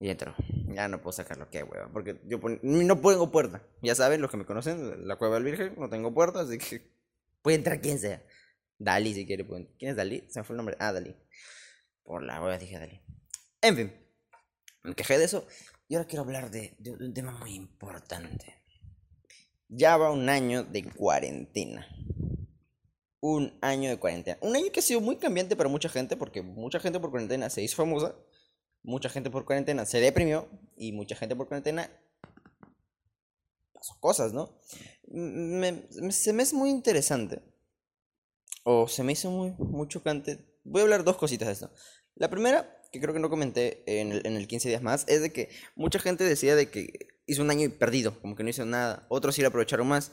Y 0.00 0.08
entro. 0.08 0.34
Ya 0.74 0.88
no 0.88 1.00
puedo 1.00 1.12
sacarlo, 1.12 1.48
qué 1.50 1.62
hueva. 1.62 1.88
Porque 1.92 2.20
yo 2.26 2.38
no 2.62 3.00
pongo 3.00 3.30
puerta. 3.30 3.62
Ya 3.82 3.94
saben, 3.94 4.20
los 4.20 4.30
que 4.30 4.36
me 4.36 4.46
conocen, 4.46 5.06
la 5.08 5.16
cueva 5.16 5.34
del 5.36 5.44
Virgen, 5.44 5.74
no 5.78 5.88
tengo 5.88 6.12
puerta, 6.14 6.40
así 6.40 6.58
que 6.58 6.90
puede 7.42 7.56
entrar 7.56 7.80
quien 7.80 7.98
sea. 7.98 8.22
Dalí, 8.78 9.12
si 9.14 9.26
quiere. 9.26 9.46
¿Quién 9.46 9.90
es 9.90 9.96
Dalí? 9.96 10.24
Se 10.28 10.40
me 10.40 10.44
fue 10.44 10.54
el 10.54 10.58
nombre. 10.58 10.76
Ah, 10.78 10.92
Dalí. 10.92 11.14
Por 12.02 12.22
la 12.22 12.40
hueva 12.42 12.58
dije 12.58 12.78
Dalí. 12.78 13.00
En 13.62 13.76
fin, 13.76 13.92
me 14.82 14.94
quejé 14.94 15.18
de 15.18 15.24
eso. 15.24 15.46
Y 15.88 15.96
ahora 15.96 16.06
quiero 16.08 16.22
hablar 16.22 16.50
de, 16.50 16.74
de- 16.78 16.96
de 16.96 17.04
un 17.04 17.12
tema 17.14 17.32
muy 17.32 17.54
importante. 17.54 18.54
Ya 19.68 19.96
va 19.96 20.10
un 20.10 20.28
año 20.28 20.64
de 20.64 20.84
cuarentena. 20.84 21.86
Un 23.20 23.58
año 23.60 23.90
de 23.90 23.98
cuarentena. 23.98 24.38
Un 24.40 24.56
año 24.56 24.66
que 24.72 24.80
ha 24.80 24.82
sido 24.82 25.00
muy 25.00 25.16
cambiante 25.16 25.56
para 25.56 25.68
mucha 25.68 25.88
gente, 25.88 26.16
porque 26.16 26.42
mucha 26.42 26.80
gente 26.80 26.98
por 27.00 27.10
cuarentena 27.10 27.50
se 27.50 27.62
hizo 27.62 27.76
famosa, 27.76 28.14
mucha 28.82 29.08
gente 29.08 29.30
por 29.30 29.44
cuarentena 29.44 29.84
se 29.86 30.00
deprimió, 30.00 30.48
y 30.76 30.92
mucha 30.92 31.16
gente 31.16 31.36
por 31.36 31.48
cuarentena 31.48 31.90
pasó 33.72 33.98
cosas, 34.00 34.32
¿no? 34.32 34.58
Me- 35.08 35.72
me- 36.02 36.12
se 36.12 36.32
me 36.32 36.42
es 36.42 36.52
muy 36.54 36.70
interesante, 36.70 37.42
o 38.64 38.88
se 38.88 39.02
me 39.02 39.12
hizo 39.12 39.30
muy, 39.30 39.52
muy 39.58 39.88
chocante. 39.88 40.38
Voy 40.64 40.80
a 40.80 40.84
hablar 40.84 41.04
dos 41.04 41.16
cositas 41.16 41.46
de 41.48 41.52
esto. 41.54 41.70
La 42.14 42.28
primera, 42.28 42.82
que 42.92 43.00
creo 43.00 43.14
que 43.14 43.20
no 43.20 43.30
comenté 43.30 43.82
en 44.00 44.12
el, 44.12 44.26
en 44.26 44.36
el 44.36 44.46
15 44.46 44.68
días 44.68 44.82
más, 44.82 45.04
es 45.08 45.22
de 45.22 45.32
que 45.32 45.48
mucha 45.74 45.98
gente 45.98 46.24
decía 46.24 46.54
de 46.56 46.70
que 46.70 47.08
hizo 47.26 47.42
un 47.42 47.50
año 47.50 47.70
perdido, 47.78 48.20
como 48.20 48.36
que 48.36 48.42
no 48.42 48.50
hizo 48.50 48.64
nada. 48.66 49.06
Otros 49.08 49.34
sí 49.34 49.42
lo 49.42 49.48
aprovecharon 49.48 49.88
más. 49.88 50.12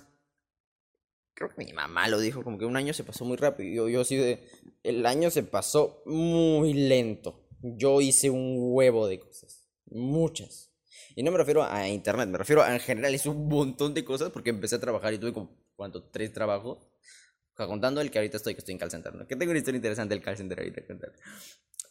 Creo 1.34 1.50
que 1.54 1.64
mi 1.64 1.72
mamá 1.72 2.08
lo 2.10 2.20
dijo, 2.20 2.44
como 2.44 2.58
que 2.58 2.66
un 2.66 2.76
año 2.78 2.94
se 2.94 3.04
pasó 3.04 3.24
muy 3.24 3.38
rápido. 3.38 3.74
Yo, 3.74 3.90
yo 3.90 4.04
sí 4.04 4.16
de... 4.16 4.48
El 4.84 5.06
año 5.06 5.30
se 5.30 5.44
pasó 5.44 6.02
muy 6.06 6.74
lento. 6.74 7.47
Yo 7.62 8.02
hice 8.02 8.30
un 8.30 8.58
huevo 8.60 9.08
de 9.08 9.20
cosas. 9.20 9.68
Muchas. 9.86 10.72
Y 11.16 11.24
no 11.24 11.32
me 11.32 11.38
refiero 11.38 11.64
a 11.64 11.88
internet, 11.88 12.30
me 12.30 12.38
refiero 12.38 12.62
a 12.62 12.74
en 12.74 12.80
general 12.80 13.14
hice 13.14 13.30
un 13.30 13.48
montón 13.48 13.94
de 13.94 14.06
cosas 14.06 14.30
porque 14.30 14.52
empecé 14.52 14.76
a 14.76 14.80
trabajar 14.80 15.14
y 15.14 15.18
tuve 15.18 15.34
como, 15.34 15.58
¿cuánto? 15.76 16.04
Tres 16.04 16.32
trabajos. 16.34 16.78
O 16.78 17.58
sea, 17.58 17.66
contando 17.66 18.02
el 18.02 18.12
que 18.12 18.20
ahorita 18.20 18.38
estoy, 18.38 18.54
que 18.54 18.60
estoy 18.60 18.74
en 18.74 18.80
call 18.80 18.92
center, 18.92 19.16
¿no? 19.16 19.28
Que 19.28 19.36
tengo 19.36 19.50
una 19.52 19.58
historia 19.58 19.78
interesante 19.78 20.14
del 20.14 20.24
call 20.24 20.38
center 20.38 20.60
ahorita. 20.60 20.82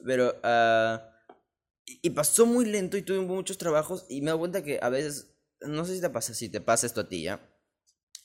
Pero, 0.05 0.39
ah, 0.45 1.11
y 1.87 2.11
pasó 2.11 2.47
muy 2.47 2.67
lento 2.67 2.97
y 2.97 3.03
tuve 3.03 3.21
muchos 3.21 3.59
trabajos 3.59 4.07
y 4.09 4.21
me 4.21 4.31
doy 4.31 4.39
cuenta 4.39 4.63
que 4.63 4.79
a 4.81 4.89
veces, 4.91 5.35
no 5.61 5.85
sé 5.85 5.97
si 5.97 6.01
te 6.01 6.11
pasa, 6.11 6.35
si 6.35 6.49
te 6.49 6.61
pasa 6.61 6.87
esto 6.87 7.01
a 7.01 7.09
ti, 7.09 7.23
¿ya? 7.23 7.49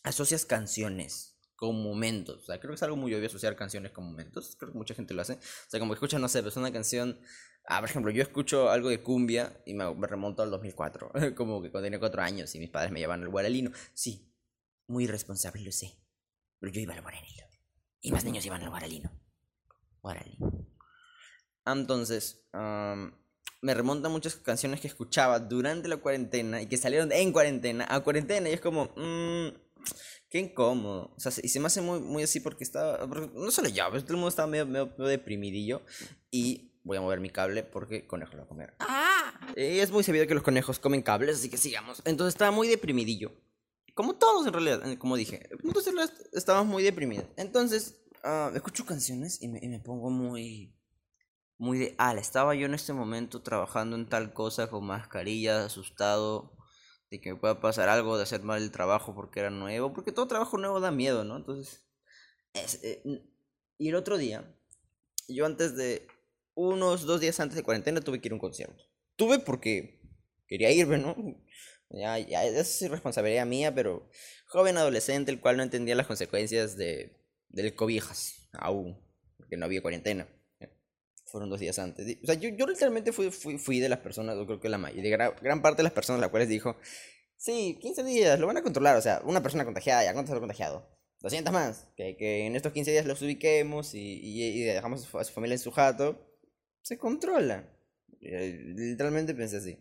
Asocias 0.03 0.45
canciones 0.45 1.30
con 1.62 1.80
momentos. 1.80 2.41
O 2.41 2.46
sea, 2.48 2.60
creo 2.60 2.72
que 2.72 2.77
es 2.77 2.82
algo 2.82 2.98
muy 2.98 3.13
obvio 3.13 3.27
asociar 3.27 3.56
canciones 3.56 3.91
con 3.91 4.03
momentos. 4.03 4.56
Creo 4.58 4.72
que 4.72 4.77
mucha 4.80 4.96
gente 4.96 5.13
lo 5.13 5.22
hace. 5.22 5.34
O 5.34 5.70
sea, 5.70 5.80
como 5.80 5.91
que 5.94 5.98
escuchan, 5.98 6.20
no 6.20 6.27
sé, 6.27 6.41
pues 6.41 6.58
una 6.58 6.74
canción 6.74 7.20
Ah, 7.68 7.80
por 7.80 7.89
ejemplo, 7.89 8.12
yo 8.12 8.24
escucho 8.24 8.72
algo 8.72 8.89
de 8.89 9.03
cumbia 9.03 9.62
y 9.65 9.75
me, 9.75 9.86
remonto 10.08 10.41
al 10.41 10.50
2004, 10.50 11.12
como 11.38 11.62
que 11.62 11.70
cuando 11.70 11.86
tenía 11.86 12.00
cuatro 12.00 12.24
años 12.24 12.56
y 12.56 12.60
mis 12.60 12.72
padres 12.72 12.91
me 12.91 13.00
llevaban 13.00 13.22
al 13.22 13.30
Guaralino. 13.30 13.72
Sí, 13.94 14.34
muy 14.88 15.03
irresponsable, 15.03 15.62
lo 15.62 15.72
sé, 15.72 16.00
pero 16.60 16.72
yo 16.72 16.82
iba 16.82 16.96
al 16.96 17.01
Guaralino. 17.01 17.46
Y 18.01 18.12
más 18.12 18.25
niños 18.25 18.44
iban 18.44 18.63
al 18.63 18.70
Guaralino. 18.70 19.12
Guaralino. 20.01 20.68
Entonces, 21.63 22.48
me 23.62 23.74
remonta 23.75 24.10
muchas 24.10 24.38
canciones 24.38 24.82
que 24.82 24.88
escuchaba 24.88 25.39
durante 25.39 25.88
la 25.88 25.98
cuarentena 25.98 26.63
y 26.63 26.65
que 26.65 26.77
salieron 26.77 27.12
en 27.12 27.32
cuarentena 27.32 27.86
a 27.88 28.00
cuarentena 28.00 28.50
y 28.50 28.53
es 28.53 28.62
como, 28.62 28.86
mmm, 28.96 29.50
qué 30.31 30.39
incómodo. 30.39 31.13
O 31.15 31.19
sea, 31.19 31.31
y 31.43 31.50
se 31.50 31.59
me 31.59 31.67
hace 31.67 31.81
muy, 31.81 32.00
muy 32.00 32.23
así 32.23 32.39
porque 32.39 32.63
estaba, 32.63 33.05
no 33.05 33.51
solo 33.51 33.69
yo, 33.69 33.83
pero 33.91 34.01
todo 34.01 34.13
el 34.13 34.17
mundo 34.17 34.29
estaba 34.29 34.47
medio, 34.47 34.65
medio, 34.65 34.88
medio 34.88 35.05
deprimidillo 35.05 35.81
y 36.31 36.71
voy 36.83 36.97
a 36.97 37.01
mover 37.01 37.19
mi 37.19 37.29
cable 37.29 37.63
porque 37.63 38.07
conejo 38.07 38.31
lo 38.31 38.38
va 38.39 38.43
a 38.45 38.47
comer. 38.47 38.73
¡Ah! 38.79 39.53
Y 39.57 39.79
es 39.79 39.91
muy 39.91 40.03
sabido 40.03 40.25
que 40.25 40.33
los 40.33 40.41
conejos 40.41 40.79
comen 40.79 41.01
cables, 41.03 41.35
así 41.35 41.50
que 41.50 41.57
sigamos. 41.57 42.01
Entonces 42.05 42.33
estaba 42.33 42.50
muy 42.50 42.69
deprimidillo. 42.69 43.33
Como 43.93 44.15
todos 44.15 44.47
en 44.47 44.53
realidad, 44.53 44.89
eh, 44.89 44.97
como 44.97 45.17
dije. 45.17 45.50
Entonces 45.63 45.93
estábamos 46.31 46.71
muy 46.71 46.81
deprimidos. 46.81 47.25
Entonces, 47.35 48.01
uh, 48.23 48.55
escucho 48.55 48.85
canciones 48.85 49.41
y 49.41 49.50
me, 49.50 49.59
y 49.61 49.67
me, 49.67 49.79
pongo 49.79 50.09
muy... 50.09 50.73
Muy 51.57 51.77
de... 51.77 51.95
Ah, 51.97 52.13
estaba 52.13 52.55
yo 52.55 52.65
en 52.65 52.73
este 52.73 52.93
momento 52.93 53.41
trabajando 53.41 53.97
en 53.97 54.07
tal 54.07 54.33
cosa 54.33 54.69
con 54.69 54.85
mascarilla, 54.85 55.65
asustado 55.65 56.57
de 57.12 57.22
que 57.22 57.34
me 57.34 57.39
pueda 57.39 57.60
pasar 57.60 57.89
algo, 57.89 58.18
de 58.18 58.24
hacer 58.24 58.41
mal 58.41 58.63
el 58.63 58.72
trabajo 58.72 59.13
porque 59.13 59.41
era 59.41 59.50
nuevo. 59.51 59.94
Porque 59.94 60.12
todo 60.12 60.27
trabajo 60.27 60.58
nuevo 60.58 60.80
da 60.80 60.89
miedo, 60.91 61.24
¿no? 61.24 61.38
Entonces... 61.38 61.84
Eh, 62.53 63.22
y 63.77 63.89
el 63.89 63.96
otro 63.96 64.18
día, 64.18 64.56
yo 65.27 65.46
antes 65.46 65.75
de 65.75 66.08
unos 66.53 67.03
dos 67.03 67.20
días 67.20 67.39
antes 67.39 67.56
de 67.56 67.63
cuarentena 67.63 68.01
tuve 68.01 68.20
que 68.20 68.27
ir 68.27 68.32
a 68.32 68.36
un 68.36 68.39
concierto. 68.39 68.84
Tuve 69.15 69.39
porque 69.39 70.01
quería 70.48 70.72
irme, 70.72 70.98
¿no? 70.98 71.15
Ya, 71.89 72.20
ya, 72.20 72.46
es 72.46 72.89
responsabilidad 72.89 73.46
mía, 73.46 73.75
pero 73.75 74.10
joven 74.48 74.77
adolescente, 74.77 75.32
el 75.32 75.41
cual 75.41 75.58
no 75.58 75.63
entendía 75.63 75.96
las 75.96 76.08
consecuencias 76.08 76.77
de, 76.77 77.18
del 77.50 77.75
cobijas, 77.75 78.48
aún, 78.53 78.98
porque 79.36 79.58
no 79.58 79.65
había 79.65 79.82
cuarentena. 79.82 80.27
Fueron 81.31 81.50
dos 81.50 81.59
días 81.59 81.79
antes. 81.79 82.17
O 82.23 82.25
sea, 82.25 82.35
yo, 82.35 82.50
yo 82.50 82.67
literalmente 82.67 83.13
fui, 83.13 83.31
fui, 83.31 83.57
fui 83.57 83.79
de 83.79 83.89
las 83.89 84.00
personas, 84.00 84.35
yo 84.35 84.45
creo 84.45 84.59
que 84.59 84.69
la 84.69 84.77
mayoría, 84.77 85.11
gran, 85.11 85.33
gran 85.41 85.61
parte 85.61 85.77
de 85.77 85.83
las 85.83 85.93
personas 85.93 86.19
las 86.19 86.29
cuales 86.29 86.50
dijo, 86.50 86.75
sí, 87.38 87.77
15 87.81 88.03
días, 88.03 88.39
lo 88.39 88.47
van 88.47 88.57
a 88.57 88.63
controlar, 88.63 88.97
o 88.97 89.01
sea, 89.01 89.21
una 89.23 89.41
persona 89.41 89.65
contagiada, 89.65 90.03
ya, 90.03 90.13
¿cuántos 90.13 90.38
contagiado? 90.38 90.88
200 91.21 91.53
más, 91.53 91.88
que, 91.95 92.17
que 92.17 92.45
en 92.45 92.55
estos 92.55 92.73
15 92.73 92.91
días 92.91 93.05
los 93.05 93.21
ubiquemos 93.21 93.93
y, 93.93 94.00
y, 94.00 94.43
y 94.43 94.63
dejamos 94.63 95.07
a 95.15 95.23
su 95.23 95.33
familia 95.33 95.53
en 95.53 95.59
su 95.59 95.71
jato 95.71 96.31
se 96.81 96.97
controla. 96.97 97.69
Eh, 98.21 98.59
literalmente 98.75 99.33
pensé 99.33 99.57
así. 99.57 99.77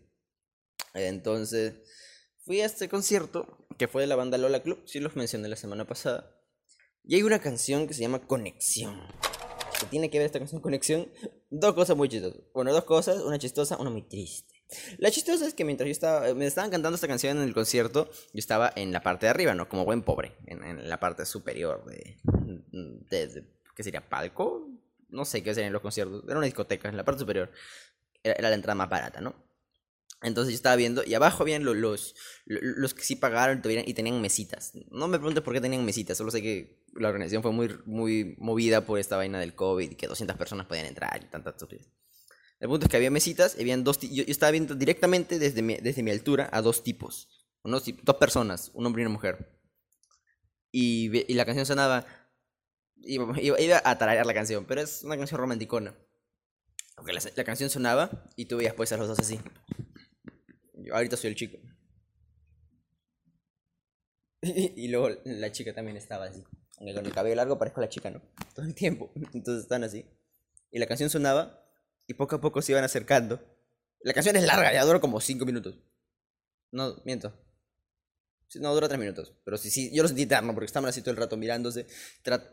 Entonces, 0.93 1.75
fui 2.43 2.61
a 2.61 2.65
este 2.65 2.89
concierto, 2.89 3.65
que 3.77 3.87
fue 3.87 4.01
de 4.01 4.07
la 4.07 4.15
banda 4.15 4.37
Lola 4.37 4.61
Club, 4.61 4.83
sí 4.85 4.99
los 4.99 5.15
mencioné 5.15 5.47
la 5.47 5.55
semana 5.55 5.85
pasada. 5.85 6.35
Y 7.03 7.15
hay 7.15 7.23
una 7.23 7.39
canción 7.39 7.87
que 7.87 7.93
se 7.93 8.01
llama 8.01 8.27
Conexión. 8.27 8.99
Que 9.81 9.87
tiene 9.87 10.09
que 10.09 10.19
ver 10.19 10.27
esta 10.27 10.39
canción 10.39 10.61
Conexión. 10.61 11.11
Dos 11.49 11.73
cosas 11.73 11.97
muy 11.97 12.07
chistosas. 12.07 12.39
Bueno, 12.53 12.71
dos 12.71 12.85
cosas, 12.85 13.21
una 13.21 13.37
chistosa, 13.37 13.77
una 13.77 13.89
muy 13.89 14.03
triste. 14.03 14.53
La 14.99 15.11
chistosa 15.11 15.45
es 15.45 15.53
que 15.53 15.65
mientras 15.65 15.87
yo 15.87 15.91
estaba, 15.91 16.33
me 16.33 16.45
estaban 16.45 16.71
cantando 16.71 16.95
esta 16.95 17.07
canción 17.07 17.37
en 17.37 17.43
el 17.43 17.53
concierto, 17.53 18.09
yo 18.09 18.39
estaba 18.39 18.71
en 18.75 18.93
la 18.93 19.01
parte 19.01 19.25
de 19.25 19.31
arriba, 19.31 19.53
¿no? 19.53 19.67
Como 19.67 19.83
buen 19.83 20.01
pobre, 20.01 20.37
en, 20.45 20.87
la 20.87 20.97
parte 20.97 21.25
superior 21.25 21.83
de, 21.85 22.17
¿qué 23.75 23.83
sería? 23.83 24.07
¿Palco? 24.07 24.69
no 25.11 25.25
sé 25.25 25.43
qué 25.43 25.51
en 25.51 25.73
los 25.73 25.81
conciertos, 25.81 26.23
era 26.25 26.37
una 26.37 26.45
discoteca, 26.45 26.89
en 26.89 26.97
la 26.97 27.03
parte 27.03 27.19
superior 27.19 27.51
era 28.23 28.49
la 28.49 28.55
entrada 28.55 28.75
más 28.75 28.89
barata, 28.89 29.19
¿no? 29.19 29.35
Entonces 30.21 30.53
yo 30.53 30.55
estaba 30.55 30.75
viendo, 30.75 31.03
y 31.03 31.13
abajo 31.15 31.41
habían 31.41 31.63
los, 31.63 31.75
los, 31.75 32.15
los 32.45 32.93
que 32.93 33.03
sí 33.03 33.15
pagaron 33.15 33.61
y 33.85 33.93
tenían 33.93 34.21
mesitas. 34.21 34.73
No 34.91 35.07
me 35.07 35.17
preguntes 35.17 35.43
por 35.43 35.53
qué 35.53 35.61
tenían 35.61 35.83
mesitas, 35.83 36.17
solo 36.17 36.29
sé 36.29 36.41
que 36.41 36.85
la 36.93 37.07
organización 37.07 37.41
fue 37.41 37.51
muy, 37.51 37.75
muy 37.85 38.35
movida 38.37 38.85
por 38.85 38.99
esta 38.99 39.17
vaina 39.17 39.39
del 39.39 39.55
COVID 39.55 39.91
y 39.91 39.95
que 39.95 40.07
200 40.07 40.37
personas 40.37 40.67
podían 40.67 40.85
entrar 40.85 41.19
y 41.23 41.27
tantas. 41.27 41.55
El 42.59 42.67
punto 42.67 42.85
es 42.85 42.89
que 42.91 42.97
había 42.97 43.09
mesitas, 43.09 43.57
habían 43.59 43.83
dos, 43.83 43.99
yo, 43.99 44.23
estaba 44.27 44.51
viendo 44.51 44.75
directamente 44.75 45.39
desde 45.39 45.63
mi, 45.63 45.77
desde 45.77 46.03
mi 46.03 46.11
altura 46.11 46.49
a 46.51 46.61
dos 46.61 46.83
tipos, 46.83 47.27
unos, 47.63 47.83
dos 48.03 48.15
personas, 48.17 48.69
un 48.75 48.85
hombre 48.85 49.01
y 49.01 49.05
una 49.05 49.13
mujer. 49.13 49.59
Y, 50.71 51.31
y 51.31 51.33
la 51.33 51.45
canción 51.45 51.65
sonaba 51.65 52.05
Iba, 53.03 53.41
iba, 53.41 53.81
a 53.83 53.97
tararear 53.97 54.25
la 54.25 54.33
canción, 54.33 54.65
pero 54.65 54.81
es 54.81 55.03
una 55.03 55.17
canción 55.17 55.39
romanticona. 55.39 55.95
Porque 56.95 57.13
la, 57.13 57.21
la, 57.35 57.43
canción 57.43 57.69
sonaba 57.69 58.11
y 58.35 58.45
tú 58.45 58.57
veías 58.57 58.75
pues 58.75 58.91
a 58.91 58.97
los 58.97 59.07
dos 59.07 59.19
así. 59.19 59.39
Yo 60.83 60.95
ahorita 60.95 61.17
soy 61.17 61.29
el 61.29 61.35
chico. 61.35 61.57
y, 64.41 64.87
luego 64.87 65.09
la 65.25 65.51
chica 65.51 65.73
también 65.73 65.97
estaba 65.97 66.25
así. 66.25 66.43
Con 66.77 67.05
el 67.05 67.13
cabello 67.13 67.35
largo 67.35 67.59
parezco 67.59 67.79
la 67.81 67.89
chica, 67.89 68.09
¿no? 68.09 68.21
Todo 68.55 68.65
el 68.65 68.73
tiempo. 68.73 69.11
Entonces 69.33 69.63
están 69.63 69.83
así. 69.83 70.05
Y 70.71 70.79
la 70.79 70.87
canción 70.87 71.09
sonaba 71.09 71.63
y 72.07 72.13
poco 72.13 72.35
a 72.35 72.41
poco 72.41 72.61
se 72.61 72.71
iban 72.71 72.83
acercando. 72.83 73.39
La 74.01 74.13
canción 74.13 74.35
es 74.35 74.43
larga, 74.43 74.73
ya 74.73 74.83
dura 74.83 74.99
como 74.99 75.21
5 75.21 75.45
minutos. 75.45 75.79
No, 76.71 76.95
miento. 77.05 77.33
No, 78.55 78.73
dura 78.73 78.87
tres 78.87 78.99
minutos. 78.99 79.33
Pero 79.45 79.57
sí, 79.57 79.69
sí, 79.69 79.91
yo 79.93 80.01
lo 80.03 80.09
sentí 80.09 80.23
eterno 80.23 80.53
porque 80.53 80.65
estaban 80.65 80.89
así 80.89 81.01
todo 81.01 81.11
el 81.11 81.17
rato 81.17 81.37
mirándose. 81.37 81.87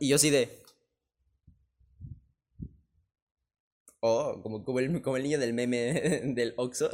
Y 0.00 0.08
yo 0.08 0.16
así 0.16 0.30
de. 0.30 0.62
Oh, 4.00 4.40
como, 4.42 4.78
el, 4.78 5.02
como 5.02 5.16
el 5.16 5.22
niño 5.24 5.38
del 5.38 5.54
meme 5.54 6.22
del 6.34 6.54
Oxo. 6.56 6.90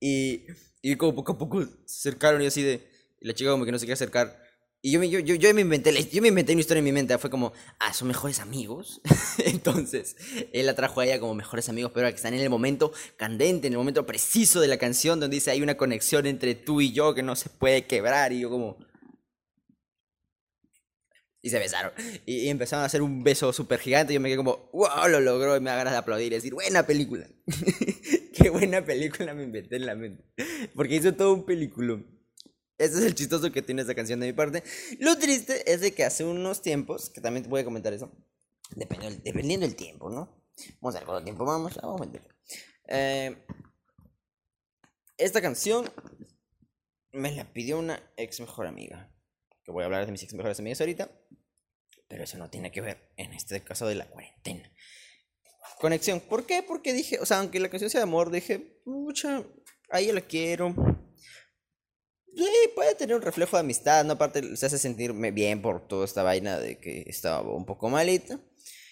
Y, 0.00 0.44
y 0.82 0.96
como 0.96 1.14
poco 1.14 1.32
a 1.32 1.38
poco 1.38 1.62
se 1.62 1.68
acercaron 2.10 2.42
y 2.42 2.46
así 2.46 2.62
de. 2.62 2.88
Y 3.20 3.26
la 3.26 3.34
chica 3.34 3.50
como 3.50 3.64
que 3.64 3.72
no 3.72 3.78
se 3.78 3.86
quiere 3.86 3.94
acercar. 3.94 4.44
Y 4.86 4.90
yo, 4.90 5.02
yo, 5.02 5.18
yo, 5.18 5.34
yo, 5.34 5.54
me 5.54 5.62
inventé, 5.62 5.92
yo 6.10 6.20
me 6.20 6.28
inventé 6.28 6.52
una 6.52 6.60
historia 6.60 6.80
en 6.80 6.84
mi 6.84 6.92
mente. 6.92 7.16
Fue 7.16 7.30
como, 7.30 7.54
ah, 7.78 7.94
son 7.94 8.06
mejores 8.06 8.38
amigos. 8.38 9.00
Entonces, 9.38 10.14
él 10.52 10.66
la 10.66 10.74
trajo 10.74 11.00
a 11.00 11.06
ella 11.06 11.18
como 11.18 11.34
mejores 11.34 11.70
amigos, 11.70 11.90
pero 11.94 12.06
que 12.10 12.16
están 12.16 12.34
en 12.34 12.40
el 12.40 12.50
momento 12.50 12.92
candente, 13.16 13.66
en 13.68 13.72
el 13.72 13.78
momento 13.78 14.04
preciso 14.04 14.60
de 14.60 14.68
la 14.68 14.76
canción, 14.76 15.20
donde 15.20 15.36
dice 15.36 15.50
hay 15.50 15.62
una 15.62 15.78
conexión 15.78 16.26
entre 16.26 16.54
tú 16.54 16.82
y 16.82 16.92
yo 16.92 17.14
que 17.14 17.22
no 17.22 17.34
se 17.34 17.48
puede 17.48 17.86
quebrar. 17.86 18.34
Y 18.34 18.40
yo, 18.40 18.50
como. 18.50 18.76
Y 21.44 21.50
se 21.50 21.58
besaron. 21.58 21.92
Y, 22.24 22.48
empezaron 22.48 22.84
a 22.84 22.86
hacer 22.86 23.02
un 23.02 23.22
beso 23.22 23.52
súper 23.52 23.78
gigante. 23.78 24.14
Y 24.14 24.14
yo 24.14 24.20
me 24.20 24.30
quedé 24.30 24.38
como, 24.38 24.70
wow, 24.72 25.08
lo 25.10 25.20
logró. 25.20 25.54
Y 25.54 25.60
me 25.60 25.68
da 25.68 25.84
de 25.84 25.94
aplaudir 25.94 26.28
y 26.32 26.36
decir, 26.36 26.54
buena 26.54 26.86
película. 26.86 27.28
Qué 28.34 28.48
buena 28.48 28.82
película 28.82 29.34
me 29.34 29.42
inventé 29.42 29.76
en 29.76 29.84
la 29.84 29.94
mente. 29.94 30.24
Porque 30.74 30.94
hizo 30.94 31.12
todo 31.12 31.34
un 31.34 31.44
película. 31.44 32.02
Ese 32.78 32.98
es 32.98 33.04
el 33.04 33.14
chistoso 33.14 33.52
que 33.52 33.60
tiene 33.60 33.82
esta 33.82 33.94
canción 33.94 34.20
de 34.20 34.26
mi 34.28 34.32
parte. 34.32 34.62
Lo 35.00 35.18
triste 35.18 35.70
es 35.70 35.82
de 35.82 35.92
que 35.92 36.04
hace 36.04 36.24
unos 36.24 36.62
tiempos, 36.62 37.10
que 37.10 37.20
también 37.20 37.44
te 37.44 37.50
voy 37.50 37.60
a 37.60 37.64
comentar 37.66 37.92
eso, 37.92 38.10
dependiendo, 38.74 39.20
dependiendo 39.22 39.66
del 39.66 39.76
tiempo, 39.76 40.08
¿no? 40.08 40.42
Vamos 40.80 40.96
a 40.96 41.00
ver 41.00 41.06
cuánto 41.06 41.24
tiempo 41.24 41.44
vamos. 41.44 41.74
vamos 41.76 42.00
a 42.00 42.10
eh, 42.88 43.36
esta 45.18 45.42
canción 45.42 45.90
me 47.12 47.32
la 47.32 47.52
pidió 47.52 47.78
una 47.78 48.02
ex 48.16 48.40
mejor 48.40 48.66
amiga. 48.66 49.13
Que 49.64 49.72
voy 49.72 49.82
a 49.82 49.86
hablar 49.86 50.06
de 50.06 50.12
mis 50.12 50.22
ex 50.22 50.34
mejores 50.34 50.58
amigas 50.60 50.80
ahorita. 50.80 51.10
Pero 52.08 52.24
eso 52.24 52.38
no 52.38 52.50
tiene 52.50 52.70
que 52.70 52.80
ver 52.80 53.12
en 53.16 53.32
este 53.32 53.62
caso 53.62 53.86
de 53.86 53.94
la 53.94 54.06
cuarentena. 54.06 54.70
Conexión. 55.80 56.20
¿Por 56.20 56.46
qué? 56.46 56.62
Porque 56.62 56.92
dije, 56.92 57.18
o 57.18 57.26
sea, 57.26 57.40
aunque 57.40 57.60
la 57.60 57.68
canción 57.68 57.90
sea 57.90 58.00
de 58.00 58.04
amor, 58.04 58.30
dije, 58.30 58.80
mucha, 58.84 59.42
ahí 59.90 60.12
la 60.12 60.20
quiero 60.20 60.74
Sí, 62.36 62.70
puede 62.74 62.94
tener 62.96 63.14
un 63.14 63.22
reflejo 63.22 63.56
de 63.56 63.60
amistad, 63.60 64.04
¿no? 64.04 64.14
Aparte, 64.14 64.56
se 64.56 64.66
hace 64.66 64.78
sentirme 64.78 65.30
bien 65.30 65.62
por 65.62 65.86
toda 65.86 66.04
esta 66.04 66.22
vaina 66.22 66.58
de 66.58 66.78
que 66.78 67.04
estaba 67.06 67.40
un 67.42 67.64
poco 67.64 67.88
malita. 67.88 68.40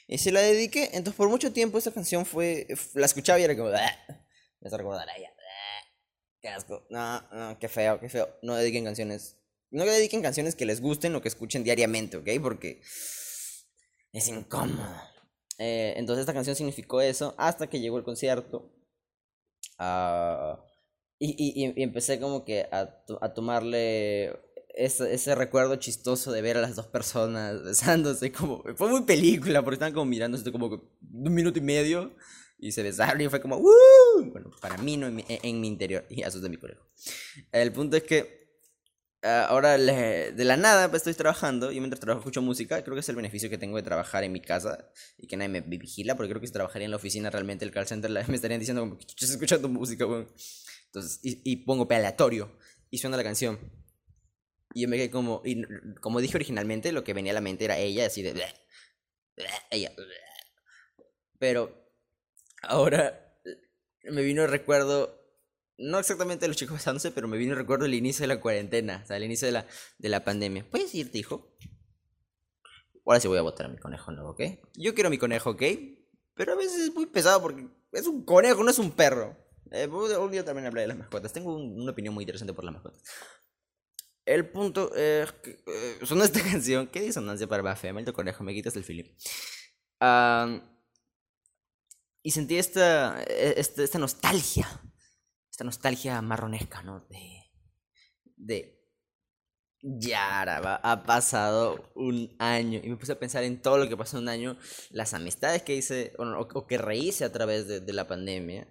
Y 0.07 0.19
se 0.19 0.31
la 0.31 0.41
dediqué. 0.41 0.91
Entonces, 0.93 1.15
por 1.15 1.29
mucho 1.29 1.53
tiempo, 1.53 1.79
esta 1.79 1.91
canción 1.91 2.25
fue. 2.25 2.69
La 2.95 3.07
escuchaba 3.07 3.41
y 3.41 3.45
era 3.45 3.57
como. 3.57 3.71
Ah, 3.71 3.97
me 4.61 4.69
hace 4.69 4.77
recordar 4.77 5.09
a 5.09 5.17
ella. 5.17 5.31
Ah, 5.37 5.91
qué 6.41 6.49
asco. 6.49 6.87
No, 6.91 7.21
no, 7.33 7.59
qué 7.59 7.69
feo, 7.69 7.99
qué 7.99 8.09
feo. 8.09 8.29
No 8.43 8.55
dediquen 8.55 8.85
canciones. 8.85 9.39
No 9.73 9.85
dediquen 9.85 10.23
canciones 10.23 10.55
que 10.55 10.67
les 10.67 10.81
gusten 10.81 11.15
o 11.17 11.23
que 11.23 11.29
escuchen 11.29 11.65
diariamente, 11.65 12.19
¿ok? 12.19 12.29
Porque. 12.41 12.81
Es 14.13 14.29
incómodo. 14.29 14.95
Eh, 15.59 15.95
entonces 15.97 16.21
esta 16.21 16.35
canción 16.35 16.55
significó 16.55 17.01
eso 17.01 17.35
hasta 17.39 17.69
que 17.69 17.81
llegó 17.81 17.97
el 17.97 18.05
concierto. 18.05 18.71
Ah, 19.79 20.63
y, 21.19 21.31
y, 21.39 21.73
y, 21.75 21.83
empecé 21.83 22.21
como 22.21 22.45
que 22.45 22.67
a, 22.71 23.03
a 23.21 23.33
tomarle 23.33 24.39
ese, 24.75 25.15
ese, 25.15 25.35
recuerdo 25.35 25.77
chistoso 25.77 26.33
de 26.33 26.43
ver 26.43 26.57
a 26.59 26.61
las 26.61 26.77
dos 26.77 26.89
personas 26.89 27.63
besándose. 27.63 28.31
Como, 28.33 28.63
fue 28.77 28.91
muy 28.91 29.03
película 29.03 29.63
porque 29.63 29.77
estaban 29.77 29.95
como 29.95 30.07
mirándose 30.07 30.53
como 30.53 30.67
un 30.67 31.35
minuto 31.35 31.59
y 31.59 31.63
medio 31.63 32.15
y 32.63 32.73
se 32.73 32.83
besaron 32.83 33.21
y 33.21 33.29
fue 33.29 33.41
como 33.41 33.61
Bueno, 34.27 34.51
para 34.61 34.79
mí 34.79 34.97
no 34.97 35.09
en 35.09 35.17
mi, 35.61 35.67
interior 35.67 36.05
y 36.09 36.23
de 36.23 36.49
mi 36.49 36.57
conejo. 36.57 36.87
El 37.51 37.73
punto 37.73 37.97
es 37.97 38.05
que 38.05 38.42
Ah, 39.25 39.47
ahora 39.49 39.79
de 39.79 40.45
la 40.45 40.57
nada 40.57 40.89
pues, 40.91 41.03
estoy 41.03 41.15
trabajando 41.15 41.71
y 41.71 41.79
mientras 41.79 42.01
trabajo 42.01 42.21
escucho 42.21 42.43
música. 42.43 42.83
Creo 42.83 42.95
que 42.95 43.01
es 43.01 43.09
el 43.09 43.15
beneficio 43.15 43.49
que 43.49 43.57
tengo 43.57 43.77
de 43.77 43.85
trabajar 43.85 44.25
en 44.25 44.33
mi 44.33 44.41
casa 44.41 44.91
y 45.17 45.29
que 45.29 45.37
nadie 45.37 45.49
me 45.49 45.61
vigila, 45.61 46.17
porque 46.17 46.31
creo 46.31 46.41
que 46.41 46.49
si 46.49 46.53
trabajaría 46.53 46.87
en 46.87 46.91
la 46.91 46.97
oficina 46.97 47.31
realmente 47.31 47.65
el 47.65 47.71
call 47.71 47.87
center 47.87 48.11
me 48.29 48.35
estarían 48.35 48.59
diciendo 48.59 48.83
como, 48.83 48.99
estás 48.99 49.31
escuchando 49.31 49.69
música, 49.69 50.05
Entonces, 50.87 51.21
y, 51.23 51.57
pongo 51.65 51.87
aleatorio 51.89 52.59
y 52.91 52.99
suena 52.99 53.17
la 53.17 53.23
canción. 53.23 53.61
Y 54.75 54.83
yo 54.83 54.89
me 54.89 54.97
quedé 54.97 55.11
como, 55.11 55.43
como 56.01 56.21
dije 56.21 56.37
originalmente, 56.37 56.91
lo 56.93 57.05
que 57.05 57.15
venía 57.15 57.33
a 57.33 57.35
la 57.35 57.41
mente 57.41 57.65
era 57.65 57.79
ella, 57.79 58.07
así 58.07 58.23
de... 58.23 58.43
ella. 59.71 59.93
Pero 61.39 61.93
ahora 62.63 63.39
me 64.05 64.23
vino 64.23 64.43
el 64.43 64.51
recuerdo 64.51 65.22
no 65.79 65.99
exactamente 65.99 66.47
los 66.49 66.57
chicos 66.57 66.77
besándose, 66.77 67.11
pero 67.11 67.29
me 67.29 67.37
vino 67.37 67.53
el 67.53 67.59
recuerdo 67.59 67.87
el 67.87 67.95
inicio 67.95 68.23
de 68.23 68.29
la 68.29 68.41
cuarentena, 68.41 69.01
o 69.03 69.07
sea, 69.07 69.17
el 69.17 69.25
inicio 69.25 69.47
de 69.47 69.53
la, 69.53 69.67
de 69.99 70.09
la 70.09 70.25
pandemia. 70.25 70.69
¿Puedes 70.69 70.95
irte, 70.95 71.19
hijo? 71.19 71.57
Ahora 73.05 73.21
sí 73.21 73.29
voy 73.29 73.39
a 73.39 73.43
votar 73.43 73.67
a 73.67 73.69
mi 73.69 73.79
conejo 73.79 74.13
nuevo, 74.13 74.31
¿ok? 74.31 74.41
Yo 74.75 74.95
quiero 74.95 75.11
mi 75.11 75.19
conejo, 75.19 75.51
¿ok? 75.51 75.63
Pero 76.35 76.53
a 76.53 76.57
veces 76.57 76.81
es 76.81 76.95
muy 76.95 77.07
pesado 77.07 77.43
porque 77.43 77.69
es 77.93 78.07
un 78.07 78.25
conejo, 78.25 78.63
no 78.63 78.71
es 78.71 78.79
un 78.79 78.93
perro. 78.93 79.37
Eh, 79.71 79.87
un 79.87 80.31
día 80.31 80.45
también 80.45 80.67
hablaré 80.67 80.83
de 80.83 80.89
las 80.89 80.99
mascotas. 80.99 81.33
Tengo 81.33 81.57
una 81.57 81.91
opinión 81.91 82.15
muy 82.15 82.23
interesante 82.23 82.53
por 82.53 82.65
las 82.65 82.75
mascotas. 82.75 83.03
El 84.25 84.49
punto 84.51 84.95
es 84.95 85.33
que 85.33 85.63
eh, 85.67 85.99
sonó 86.05 86.23
esta 86.23 86.41
canción. 86.51 86.87
¿Qué 86.87 87.01
disonancia 87.01 87.49
para 87.49 87.63
Bafé? 87.63 87.93
Maldito 87.93 88.13
conejo, 88.13 88.45
me 88.45 88.55
quitas 88.55 88.77
el 88.77 88.85
feeling. 88.85 89.11
y 92.23 92.31
sentí 92.31 92.57
esta, 92.57 93.23
e, 93.25 93.55
esta, 93.57 93.83
esta 93.83 93.99
nostalgia 93.99 94.69
esta 95.63 95.65
nostalgia 95.65 96.23
marronesca, 96.23 96.83
¿no? 96.83 97.07
De, 97.09 97.45
de 98.37 98.79
ya 99.81 100.43
ha 100.43 101.03
pasado 101.05 101.91
un 101.95 102.35
año 102.39 102.81
y 102.83 102.89
me 102.89 102.97
puse 102.97 103.13
a 103.13 103.19
pensar 103.19 103.43
en 103.43 103.61
todo 103.61 103.79
lo 103.79 103.89
que 103.89 103.97
pasó 103.97 104.19
un 104.19 104.29
año, 104.29 104.57
las 104.91 105.13
amistades 105.15 105.63
que 105.63 105.75
hice 105.75 106.15
o, 106.19 106.25
o 106.25 106.67
que 106.67 106.79
rehice 106.79 107.25
a 107.25 107.33
través 107.33 107.67
de, 107.67 107.81
de, 107.81 107.93
la 107.93 108.07
pandemia, 108.07 108.69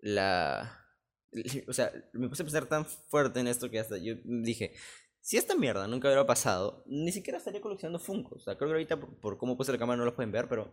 la... 0.00 0.84
O 1.68 1.72
sea, 1.72 1.92
me 2.12 2.28
puse 2.28 2.42
a 2.42 2.46
pensar 2.46 2.66
tan 2.66 2.86
fuerte 2.86 3.40
en 3.40 3.48
esto 3.48 3.70
que 3.70 3.78
hasta 3.78 3.98
yo 3.98 4.14
dije, 4.24 4.74
si 5.20 5.36
esta 5.36 5.54
mierda 5.54 5.86
nunca 5.86 6.08
hubiera 6.08 6.26
pasado, 6.26 6.84
ni 6.86 7.12
siquiera 7.12 7.38
estaría 7.38 7.60
coleccionando 7.60 7.98
Funkos. 7.98 8.42
O 8.42 8.44
sea, 8.44 8.56
creo 8.56 8.68
que 8.68 8.74
ahorita 8.74 8.98
por, 8.98 9.20
por 9.20 9.38
cómo 9.38 9.56
puse 9.56 9.72
la 9.72 9.78
cámara 9.78 9.98
no 9.98 10.04
los 10.04 10.14
pueden 10.14 10.32
ver, 10.32 10.48
pero... 10.48 10.72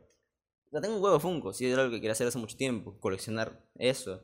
O 0.71 0.81
tengo 0.81 0.95
un 0.95 1.03
huevo 1.03 1.19
Funko, 1.19 1.53
si 1.53 1.67
era 1.67 1.83
algo 1.83 1.91
que 1.91 1.99
quería 1.99 2.13
hacer 2.13 2.27
hace 2.27 2.39
mucho 2.39 2.57
tiempo, 2.57 2.99
coleccionar 2.99 3.63
eso. 3.75 4.23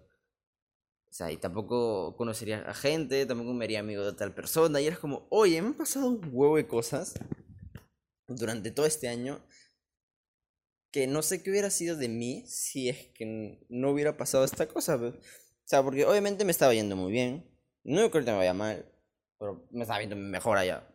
O 1.09 1.13
sea, 1.13 1.31
y 1.31 1.37
tampoco 1.37 2.15
conocería 2.15 2.61
a 2.61 2.73
gente, 2.73 3.25
tampoco 3.25 3.53
me 3.53 3.65
haría 3.65 3.79
amigo 3.79 4.05
de 4.05 4.13
tal 4.13 4.33
persona. 4.33 4.79
Y 4.79 4.87
era 4.87 4.95
como, 4.95 5.27
oye, 5.31 5.61
me 5.61 5.69
han 5.69 5.73
pasado 5.73 6.07
un 6.07 6.21
huevo 6.31 6.57
de 6.57 6.67
cosas 6.67 7.15
durante 8.27 8.69
todo 8.69 8.85
este 8.85 9.07
año 9.07 9.43
que 10.91 11.07
no 11.07 11.21
sé 11.21 11.41
qué 11.41 11.49
hubiera 11.49 11.69
sido 11.69 11.97
de 11.97 12.09
mí 12.09 12.43
si 12.47 12.89
es 12.89 13.07
que 13.13 13.59
no 13.69 13.91
hubiera 13.91 14.17
pasado 14.17 14.43
esta 14.43 14.67
cosa. 14.67 14.95
O 14.95 15.13
sea, 15.65 15.83
porque 15.83 16.05
obviamente 16.05 16.45
me 16.45 16.51
estaba 16.51 16.73
yendo 16.73 16.95
muy 16.95 17.11
bien. 17.11 17.49
No 17.83 18.09
creo 18.11 18.25
que 18.25 18.31
me 18.31 18.37
vaya 18.37 18.53
mal, 18.53 18.85
pero 19.37 19.67
me 19.71 19.81
estaba 19.81 19.99
viendo 19.99 20.15
mejor 20.15 20.57
allá. 20.57 20.87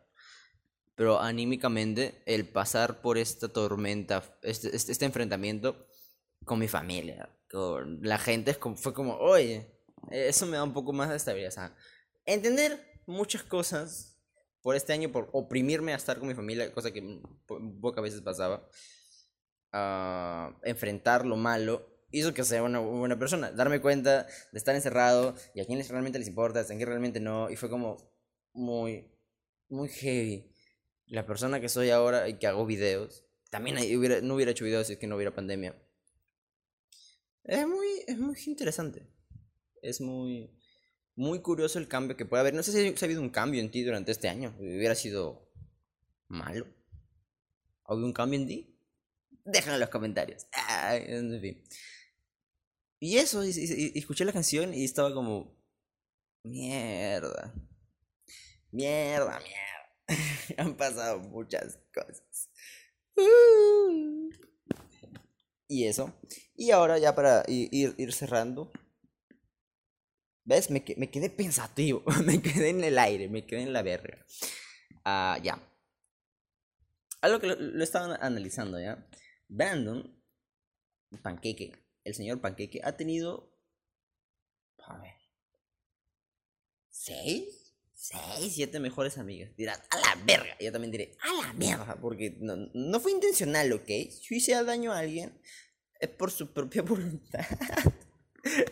Pero 0.97 1.21
anímicamente, 1.21 2.23
el 2.27 2.49
pasar 2.49 3.01
por 3.01 3.19
esta 3.19 3.49
tormenta, 3.49 4.23
este, 4.43 4.75
este, 4.75 4.93
este 4.93 5.05
enfrentamiento 5.05 5.89
con 6.45 6.59
mi 6.59 6.69
familia, 6.69 7.29
con 7.51 8.01
la 8.03 8.19
gente, 8.19 8.55
fue 8.55 8.95
como, 8.95 9.17
oye, 9.17 9.74
eso 10.11 10.47
me 10.47 10.57
da 10.57 10.65
un 10.65 10.73
poco 10.73 10.93
más 10.93 11.11
de 11.11 11.17
estabilidad. 11.17 11.51
O 11.51 11.53
sea, 11.53 11.77
entender 12.25 12.79
muchas 13.07 13.43
cosas 13.43 14.19
por 14.63 14.77
este 14.77 14.93
año, 14.93 15.13
por 15.13 15.29
oprimirme 15.33 15.93
a 15.93 15.97
estar 15.97 16.19
con 16.19 16.29
mi 16.29 16.35
familia, 16.35 16.73
cosa 16.73 16.91
que 16.91 17.21
pocas 17.81 18.03
veces 18.03 18.21
pasaba. 18.23 18.69
Uh, 19.73 20.55
enfrentar 20.63 21.27
lo 21.27 21.37
malo 21.37 21.85
hizo 22.13 22.33
que 22.33 22.45
sea 22.45 22.63
una 22.63 22.79
buena 22.79 23.19
persona. 23.19 23.51
Darme 23.51 23.81
cuenta 23.81 24.25
de 24.53 24.59
estar 24.59 24.75
encerrado 24.75 25.35
y 25.55 25.61
a 25.61 25.67
quienes 25.67 25.89
realmente 25.89 26.19
les 26.19 26.29
importa, 26.29 26.61
a 26.61 26.65
quienes 26.65 26.87
realmente 26.87 27.21
no. 27.21 27.51
Y 27.51 27.57
fue 27.57 27.69
como 27.69 27.97
muy, 28.53 29.11
muy 29.69 29.89
heavy. 29.89 30.51
La 31.07 31.27
persona 31.27 31.61
que 31.61 31.69
soy 31.69 31.91
ahora 31.91 32.29
y 32.29 32.39
que 32.39 32.47
hago 32.47 32.65
videos, 32.65 33.27
también 33.51 33.77
hubiera, 33.99 34.21
no 34.21 34.35
hubiera 34.35 34.53
hecho 34.53 34.65
videos 34.65 34.87
si 34.87 34.95
es 34.95 34.99
que 34.99 35.07
no 35.07 35.17
hubiera 35.17 35.35
pandemia. 35.35 35.77
Es 37.43 37.67
muy, 37.67 37.89
es 38.07 38.19
muy 38.19 38.39
interesante 38.47 39.07
es 39.85 40.01
muy, 40.01 40.51
muy 41.17 41.41
curioso 41.41 41.79
el 41.79 41.89
cambio 41.89 42.17
que 42.17 42.27
puede 42.27 42.41
haber. 42.41 42.55
No 42.55 42.63
sé 42.63 42.73
si 42.73 42.79
ha 42.79 43.07
habido 43.07 43.21
un 43.21 43.31
cambio 43.31 43.61
en 43.61 43.71
ti 43.71 43.83
durante 43.83 44.13
este 44.13 44.29
año. 44.29 44.55
Hubiera 44.59 44.95
sido 44.95 45.51
malo. 46.29 46.67
¿Ha 47.85 47.95
un 47.95 48.13
cambio 48.13 48.41
en 48.41 48.47
ti? 48.47 48.79
Déjalo 49.45 49.75
en 49.75 49.81
los 49.81 49.91
comentarios. 49.91 50.47
en 50.91 51.41
fin. 51.41 51.63
Y 52.99 53.19
eso, 53.19 53.43
escuché 53.43 54.25
la 54.25 54.33
canción 54.33 54.73
y 54.73 54.85
estaba 54.85 55.13
como... 55.13 55.55
Mierda. 56.43 57.55
Mierda, 58.71 59.41
mierda. 59.41 59.75
Han 60.59 60.77
pasado 60.77 61.21
muchas 61.21 61.79
cosas. 61.93 62.51
Y 65.69 65.87
eso. 65.87 66.13
Y 66.57 66.71
ahora 66.71 66.99
ya 66.99 67.15
para 67.15 67.45
ir, 67.49 67.95
ir 67.97 68.13
cerrando, 68.13 68.73
¿Ves? 70.45 70.71
Me, 70.71 70.85
me 70.97 71.11
quedé 71.11 71.31
pensativo, 71.31 72.03
me 72.25 72.41
quedé 72.43 72.71
en 72.71 72.85
el 72.85 72.99
aire, 72.99 73.29
me 73.29 73.47
quedé 73.47 73.63
en 73.63 73.73
la 73.73 73.83
verga. 73.83 74.25
Ah, 75.05 75.39
ya. 75.43 75.61
Algo 77.21 77.41
que 77.41 77.47
lo, 77.47 77.55
lo 77.57 77.83
estaba 77.83 78.17
analizando, 78.17 78.79
¿ya? 78.79 79.09
Brandon, 79.49 80.23
Panqueque, 81.23 81.73
el 82.05 82.15
señor 82.15 82.41
Panqueque, 82.41 82.81
ha 82.85 82.97
tenido... 82.97 83.51
A 84.87 84.99
ver. 84.99 85.15
¿Seis? 86.91 87.75
Seis, 87.95 88.55
siete 88.55 88.81
mejores 88.81 89.17
amigas. 89.17 89.57
Dirás, 89.57 89.83
a 89.89 89.97
la 89.99 90.23
verga. 90.27 90.55
Yo 90.61 90.71
también 90.71 90.91
diré, 90.93 91.17
a 91.21 91.47
la 91.47 91.53
mierda. 91.55 91.97
Porque 92.01 92.37
no, 92.39 92.57
no 92.75 93.01
fue 93.01 93.13
intencional, 93.13 93.73
¿ok? 93.73 93.87
Si 93.87 94.37
hice 94.37 94.63
daño 94.63 94.93
a 94.93 94.99
alguien, 94.99 95.41
es 95.99 96.11
por 96.11 96.31
su 96.31 96.53
propia 96.53 96.83
voluntad. 96.83 97.47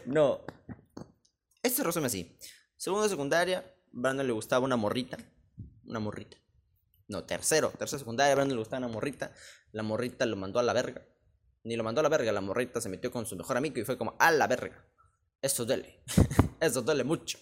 no, 0.04 0.44
este 1.62 1.82
resume 1.82 2.06
así. 2.06 2.36
Segundo 2.76 3.04
de 3.04 3.10
secundaria, 3.10 3.74
Brandon 3.92 4.26
le 4.26 4.32
gustaba 4.32 4.64
una 4.64 4.76
morrita. 4.76 5.18
Una 5.84 6.00
morrita. 6.00 6.36
No, 7.08 7.24
tercero. 7.24 7.70
Tercero 7.70 7.98
de 7.98 8.04
secundaria, 8.04 8.34
Brandon 8.34 8.56
le 8.56 8.60
gustaba 8.60 8.86
una 8.86 8.92
morrita. 8.92 9.32
La 9.72 9.82
morrita 9.82 10.26
lo 10.26 10.36
mandó 10.36 10.58
a 10.58 10.62
la 10.62 10.72
verga. 10.72 11.06
Ni 11.64 11.76
lo 11.76 11.84
mandó 11.84 12.00
a 12.00 12.02
la 12.02 12.08
verga, 12.08 12.32
la 12.32 12.40
morrita 12.40 12.80
se 12.80 12.88
metió 12.88 13.10
con 13.10 13.24
su 13.24 13.36
mejor 13.36 13.56
amigo 13.56 13.78
y 13.78 13.84
fue 13.84 13.96
como 13.96 14.16
a 14.18 14.32
la 14.32 14.46
verga. 14.48 14.84
Eso 15.40 15.64
duele. 15.64 16.02
Eso 16.60 16.82
duele 16.82 17.04
mucho. 17.04 17.38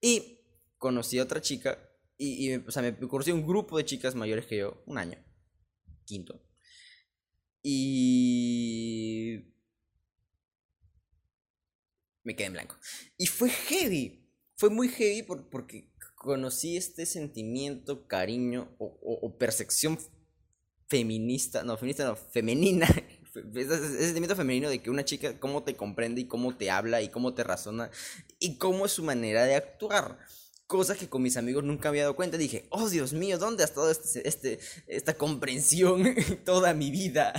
Y 0.00 0.40
conocí 0.78 1.18
a 1.18 1.24
otra 1.24 1.40
chica. 1.40 1.78
Y, 2.16 2.54
o 2.54 2.70
sea, 2.70 2.82
me 2.82 2.96
conocí 3.08 3.32
un 3.32 3.46
grupo 3.46 3.76
de 3.76 3.84
chicas 3.84 4.14
mayores 4.14 4.46
que 4.46 4.58
yo. 4.58 4.82
Un 4.86 4.98
año. 4.98 5.18
Quinto. 6.04 6.40
Y 7.62 8.91
me 12.24 12.36
quedé 12.36 12.46
en 12.46 12.52
blanco. 12.54 12.76
Y 13.16 13.26
fue 13.26 13.50
heavy, 13.50 14.28
fue 14.56 14.70
muy 14.70 14.88
heavy 14.88 15.22
porque 15.22 15.92
conocí 16.22 16.76
este 16.76 17.04
sentimiento, 17.04 18.06
cariño 18.06 18.74
o, 18.78 19.36
percepción 19.38 19.98
feminista, 20.86 21.64
no, 21.64 21.76
feminista 21.76 22.04
no, 22.04 22.16
femenina, 22.16 22.86
ese, 23.54 24.04
sentimiento 24.04 24.36
femenino 24.36 24.68
de 24.68 24.80
que 24.80 24.90
una 24.90 25.04
chica 25.04 25.40
cómo 25.40 25.64
te 25.64 25.74
comprende 25.74 26.20
y 26.20 26.26
cómo 26.26 26.56
te 26.56 26.70
habla 26.70 27.02
y 27.02 27.08
cómo 27.08 27.34
te 27.34 27.42
razona 27.42 27.90
y 28.38 28.56
cómo 28.58 28.86
es 28.86 28.92
su 28.92 29.02
manera 29.02 29.44
de 29.44 29.56
actuar. 29.56 30.18
Cosas 30.66 30.96
que 30.96 31.08
con 31.08 31.22
mis 31.22 31.36
amigos 31.36 31.64
nunca 31.64 31.90
había 31.90 32.02
dado 32.02 32.16
cuenta. 32.16 32.38
Dije, 32.38 32.66
oh 32.70 32.88
Dios 32.88 33.12
mío, 33.12 33.36
¿dónde 33.36 33.62
ha 33.62 33.66
estado 33.66 33.90
este, 33.90 34.26
este, 34.26 34.58
esta 34.86 35.14
comprensión 35.14 36.14
toda 36.44 36.72
mi 36.72 36.90
vida? 36.90 37.32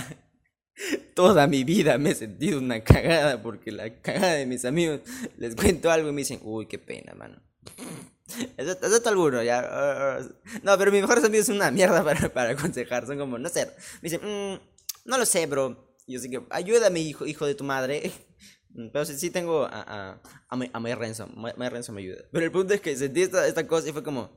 Toda 1.14 1.46
mi 1.46 1.64
vida 1.64 1.98
me 1.98 2.10
he 2.10 2.14
sentido 2.14 2.58
una 2.58 2.82
cagada 2.82 3.42
porque 3.42 3.70
la 3.72 4.00
cagada 4.00 4.34
de 4.34 4.46
mis 4.46 4.64
amigos 4.64 5.00
les 5.36 5.54
cuento 5.54 5.90
algo 5.90 6.08
y 6.08 6.12
me 6.12 6.22
dicen, 6.22 6.40
uy, 6.42 6.66
qué 6.66 6.78
pena, 6.78 7.14
mano. 7.14 7.42
Eso, 8.56 8.72
es 8.80 9.06
alguno, 9.06 9.42
ya. 9.42 10.18
No, 10.62 10.76
pero 10.78 10.90
mis 10.90 11.02
mejores 11.02 11.24
amigos 11.24 11.46
son 11.46 11.56
una 11.56 11.70
mierda 11.70 12.02
para, 12.02 12.32
para 12.32 12.50
aconsejar. 12.50 13.06
Son 13.06 13.18
como, 13.18 13.38
no 13.38 13.48
sé. 13.48 13.66
Me 14.02 14.08
dicen, 14.08 14.20
mm, 14.22 14.60
no 15.04 15.18
lo 15.18 15.26
sé, 15.26 15.46
bro. 15.46 15.96
yo 16.06 16.18
sí 16.18 16.30
que, 16.30 16.42
ayúdame, 16.50 17.00
hijo, 17.00 17.26
hijo 17.26 17.46
de 17.46 17.54
tu 17.54 17.64
madre. 17.64 18.10
Pero 18.92 19.04
sí, 19.04 19.16
sí 19.16 19.30
tengo 19.30 19.64
a, 19.64 19.68
a, 19.70 20.22
a, 20.48 20.56
My, 20.56 20.68
a 20.72 20.80
My 20.80 20.94
Renzo. 20.94 21.28
My, 21.28 21.52
My 21.56 21.68
Renzo 21.68 21.92
me 21.92 22.02
ayuda. 22.02 22.24
Pero 22.32 22.44
el 22.44 22.50
punto 22.50 22.74
es 22.74 22.80
que 22.80 22.96
sentí 22.96 23.22
esta, 23.22 23.46
esta 23.46 23.68
cosa 23.68 23.88
y 23.88 23.92
fue 23.92 24.02
como, 24.02 24.36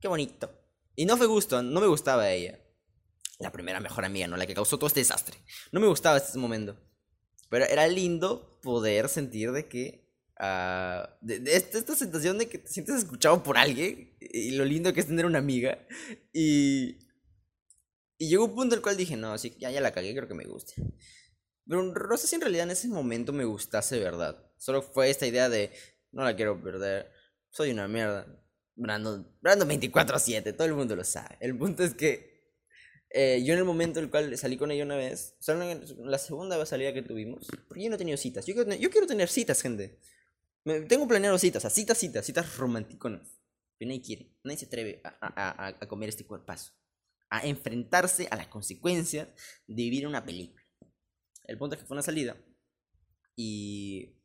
qué 0.00 0.06
bonito. 0.06 0.52
Y 0.94 1.04
no 1.06 1.16
fue 1.16 1.26
gusto, 1.26 1.60
no 1.62 1.80
me 1.80 1.88
gustaba 1.88 2.30
ella. 2.30 2.60
La 3.40 3.50
primera 3.50 3.80
mejor 3.80 4.04
amiga, 4.04 4.26
¿no? 4.26 4.36
La 4.36 4.46
que 4.46 4.54
causó 4.54 4.78
todo 4.78 4.86
este 4.86 5.00
desastre. 5.00 5.36
No 5.72 5.80
me 5.80 5.88
gustaba 5.88 6.18
este 6.18 6.38
momento. 6.38 6.76
Pero 7.48 7.64
era 7.64 7.88
lindo 7.88 8.60
poder 8.62 9.08
sentir 9.08 9.50
de 9.50 9.66
que 9.66 10.08
ah, 10.38 11.18
de, 11.20 11.40
de 11.40 11.56
esta, 11.56 11.78
esta 11.78 11.96
sensación 11.96 12.38
de 12.38 12.48
que 12.48 12.58
te 12.58 12.68
sientes 12.68 12.96
escuchado 12.96 13.42
por 13.42 13.58
alguien 13.58 14.16
y 14.20 14.52
lo 14.52 14.64
lindo 14.64 14.92
que 14.92 15.00
es 15.00 15.06
tener 15.06 15.26
una 15.26 15.38
amiga. 15.38 15.78
Y, 16.32 16.98
y 18.18 18.28
llegó 18.28 18.44
un 18.44 18.54
punto 18.54 18.74
en 18.74 18.78
el 18.78 18.82
cual 18.82 18.96
dije, 18.96 19.16
no, 19.16 19.36
sí, 19.38 19.56
ya, 19.58 19.70
ya 19.70 19.80
la 19.80 19.92
cagué, 19.92 20.14
creo 20.14 20.28
que 20.28 20.34
me 20.34 20.44
guste. 20.44 20.74
Pero 21.66 21.82
no 21.82 22.16
sé 22.16 22.26
si 22.26 22.34
en 22.34 22.42
realidad 22.42 22.64
en 22.64 22.72
ese 22.72 22.88
momento 22.88 23.32
me 23.32 23.44
gustase 23.44 23.98
verdad. 23.98 24.52
Solo 24.58 24.82
fue 24.82 25.08
esta 25.08 25.26
idea 25.26 25.48
de, 25.48 25.72
no 26.12 26.22
la 26.22 26.36
quiero 26.36 26.62
perder, 26.62 27.10
soy 27.48 27.70
una 27.70 27.88
mierda. 27.88 28.26
Brandon, 28.76 29.26
Brandon 29.40 29.68
24-7, 29.68 30.54
todo 30.54 30.66
el 30.66 30.74
mundo 30.74 30.96
lo 30.96 31.04
sabe. 31.04 31.36
El 31.40 31.56
punto 31.56 31.82
es 31.82 31.94
que 31.94 32.29
eh, 33.12 33.42
yo 33.44 33.54
en 33.54 33.58
el 33.58 33.64
momento 33.64 33.98
en 33.98 34.04
el 34.04 34.10
cual 34.10 34.36
salí 34.38 34.56
con 34.56 34.70
ella 34.70 34.84
una 34.84 34.96
vez, 34.96 35.34
o 35.40 35.42
sea, 35.42 35.56
la 35.56 36.18
segunda 36.18 36.64
salida 36.64 36.92
que 36.92 37.02
tuvimos, 37.02 37.48
porque 37.66 37.82
yo 37.82 37.88
no 37.90 37.96
he 37.96 37.98
tenido 37.98 38.16
citas. 38.16 38.46
Yo 38.46 38.54
quiero 38.54 38.66
tener, 38.66 38.80
yo 38.80 38.90
quiero 38.90 39.06
tener 39.06 39.28
citas, 39.28 39.60
gente. 39.60 39.98
Me, 40.64 40.82
tengo 40.82 41.08
planeado 41.08 41.36
citas, 41.38 41.72
citas, 41.72 41.98
citas, 41.98 42.24
citas 42.24 42.56
romanticonas. 42.56 43.40
Pero 43.78 43.88
nadie 43.88 44.02
quiere, 44.02 44.36
nadie 44.44 44.58
se 44.58 44.66
atreve 44.66 45.00
a, 45.02 45.08
a, 45.20 45.66
a, 45.66 45.78
a 45.80 45.88
comer 45.88 46.10
este 46.10 46.24
cuerpazo. 46.24 46.72
A 47.30 47.46
enfrentarse 47.46 48.28
a 48.30 48.36
las 48.36 48.46
consecuencias 48.46 49.28
de 49.66 49.82
vivir 49.82 50.06
una 50.06 50.24
película. 50.24 50.62
El 51.44 51.58
punto 51.58 51.74
es 51.74 51.80
que 51.80 51.86
fue 51.86 51.96
una 51.96 52.02
salida. 52.02 52.36
Y. 53.34 54.16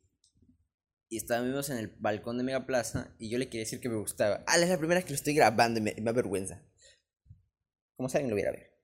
Y 1.08 1.18
estábamos 1.18 1.70
en 1.70 1.78
el 1.78 1.88
balcón 1.88 2.36
de 2.36 2.44
Mega 2.44 2.66
Plaza. 2.66 3.14
Y 3.18 3.30
yo 3.30 3.38
le 3.38 3.46
quería 3.46 3.60
decir 3.60 3.80
que 3.80 3.88
me 3.88 3.96
gustaba. 3.96 4.44
Ah, 4.46 4.58
es 4.58 4.68
la 4.68 4.78
primera 4.78 4.98
vez 4.98 5.04
que 5.04 5.12
lo 5.12 5.16
estoy 5.16 5.34
grabando 5.34 5.78
y 5.78 5.82
me, 5.82 5.94
me 5.94 6.02
da 6.02 6.12
vergüenza. 6.12 6.62
Como 7.96 8.08
alguien 8.08 8.30
lo 8.30 8.36
viera 8.36 8.50
ver. 8.50 8.75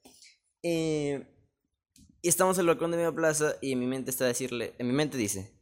Eh, 0.62 1.26
y 2.22 2.28
estamos 2.28 2.56
en 2.56 2.62
el 2.62 2.66
balcón 2.68 2.90
de 2.92 2.96
Mega 2.96 3.12
Plaza. 3.12 3.56
Y 3.60 3.72
en 3.72 3.80
mi 3.80 3.86
mente 3.86 4.10
está 4.10 4.26
decirle. 4.26 4.74
En 4.78 4.86
mi 4.86 4.92
mente 4.92 5.16
dice. 5.16 5.52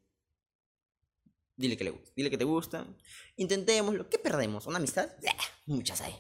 Dile 1.57 1.77
que 1.77 1.85
le 1.85 1.91
gusta. 1.91 2.13
Dile 2.17 2.31
que 2.31 2.39
te 2.39 2.45
gusta. 2.45 2.87
Intentémoslo. 3.37 4.09
¿Qué 4.09 4.19
perdemos? 4.19 4.67
¿Una 4.67 4.79
amistad? 4.79 5.11
Muchas 5.67 6.01
hay. 6.01 6.15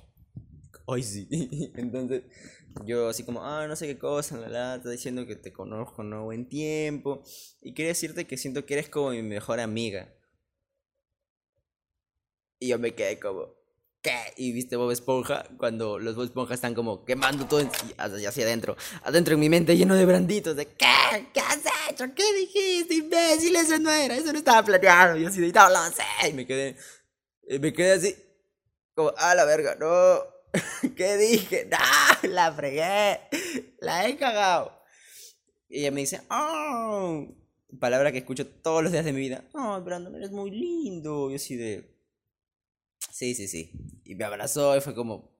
Hoy 0.86 1.02
sí. 1.02 1.28
Entonces, 1.76 2.24
yo 2.84 3.08
así 3.08 3.24
como, 3.24 3.44
ah, 3.44 3.66
no 3.66 3.76
sé 3.76 3.86
qué 3.86 3.98
cosa, 3.98 4.36
la, 4.38 4.48
la, 4.48 4.74
está 4.76 4.90
diciendo 4.90 5.26
que 5.26 5.36
te 5.36 5.52
conozco 5.52 6.02
no 6.02 6.24
buen 6.24 6.48
tiempo. 6.48 7.22
Y 7.60 7.74
quería 7.74 7.90
decirte 7.90 8.26
que 8.26 8.36
siento 8.36 8.66
que 8.66 8.74
eres 8.74 8.88
como 8.88 9.10
mi 9.10 9.22
mejor 9.22 9.60
amiga. 9.60 10.14
Y 12.58 12.68
yo 12.68 12.78
me 12.78 12.94
quedé 12.94 13.18
como, 13.18 13.59
¿qué? 14.02 14.18
Y 14.36 14.52
viste 14.52 14.76
Bob 14.76 14.90
Esponja, 14.90 15.44
cuando 15.58 15.98
los 15.98 16.16
Bob 16.16 16.24
Esponja 16.24 16.54
están 16.54 16.74
como 16.74 17.04
quemando 17.04 17.46
todo 17.46 17.68
hacia, 17.98 18.44
adentro. 18.44 18.76
Adentro 19.02 19.34
en 19.34 19.40
mi 19.40 19.48
mente 19.48 19.76
lleno 19.76 19.94
de 19.94 20.06
branditos, 20.06 20.56
de, 20.56 20.66
¿qué? 20.66 21.28
¿Qué 21.32 21.40
has 21.40 21.60
hecho? 21.88 22.04
¿Qué 22.14 22.24
dijiste, 22.34 22.94
imbécil? 22.94 23.56
Eso 23.56 23.78
no 23.78 23.90
era, 23.90 24.16
eso 24.16 24.32
no 24.32 24.38
estaba 24.38 24.62
planeado. 24.64 25.16
Y 25.16 25.24
así 25.24 25.40
de, 25.40 25.52
no 25.52 25.68
lo 25.68 25.84
sé. 25.90 26.28
Y 26.28 26.32
me 26.32 26.46
quedé, 26.46 26.76
me 27.60 27.72
quedé 27.72 27.92
así, 27.92 28.16
como, 28.94 29.12
ah, 29.16 29.34
la 29.34 29.44
verga, 29.44 29.76
no. 29.76 30.40
¿Qué 30.96 31.16
dije? 31.16 31.68
¡No! 31.70 32.28
La 32.28 32.52
fregué. 32.52 33.20
La 33.80 34.08
he 34.08 34.16
cagado. 34.16 34.80
Y 35.68 35.80
ella 35.80 35.90
me 35.90 36.00
dice, 36.00 36.22
¡Oh! 36.30 37.26
Palabra 37.78 38.10
que 38.10 38.18
escucho 38.18 38.46
todos 38.46 38.82
los 38.82 38.92
días 38.92 39.04
de 39.04 39.12
mi 39.12 39.20
vida. 39.20 39.44
¡Oh, 39.54 39.80
Brandon, 39.80 40.14
eres 40.16 40.32
muy 40.32 40.50
lindo! 40.50 41.30
Y 41.30 41.36
así 41.36 41.56
de. 41.56 41.99
Sí, 43.20 43.34
sí, 43.34 43.48
sí. 43.48 43.70
Y 44.02 44.14
me 44.14 44.24
abrazó 44.24 44.74
y 44.74 44.80
fue 44.80 44.94
como. 44.94 45.30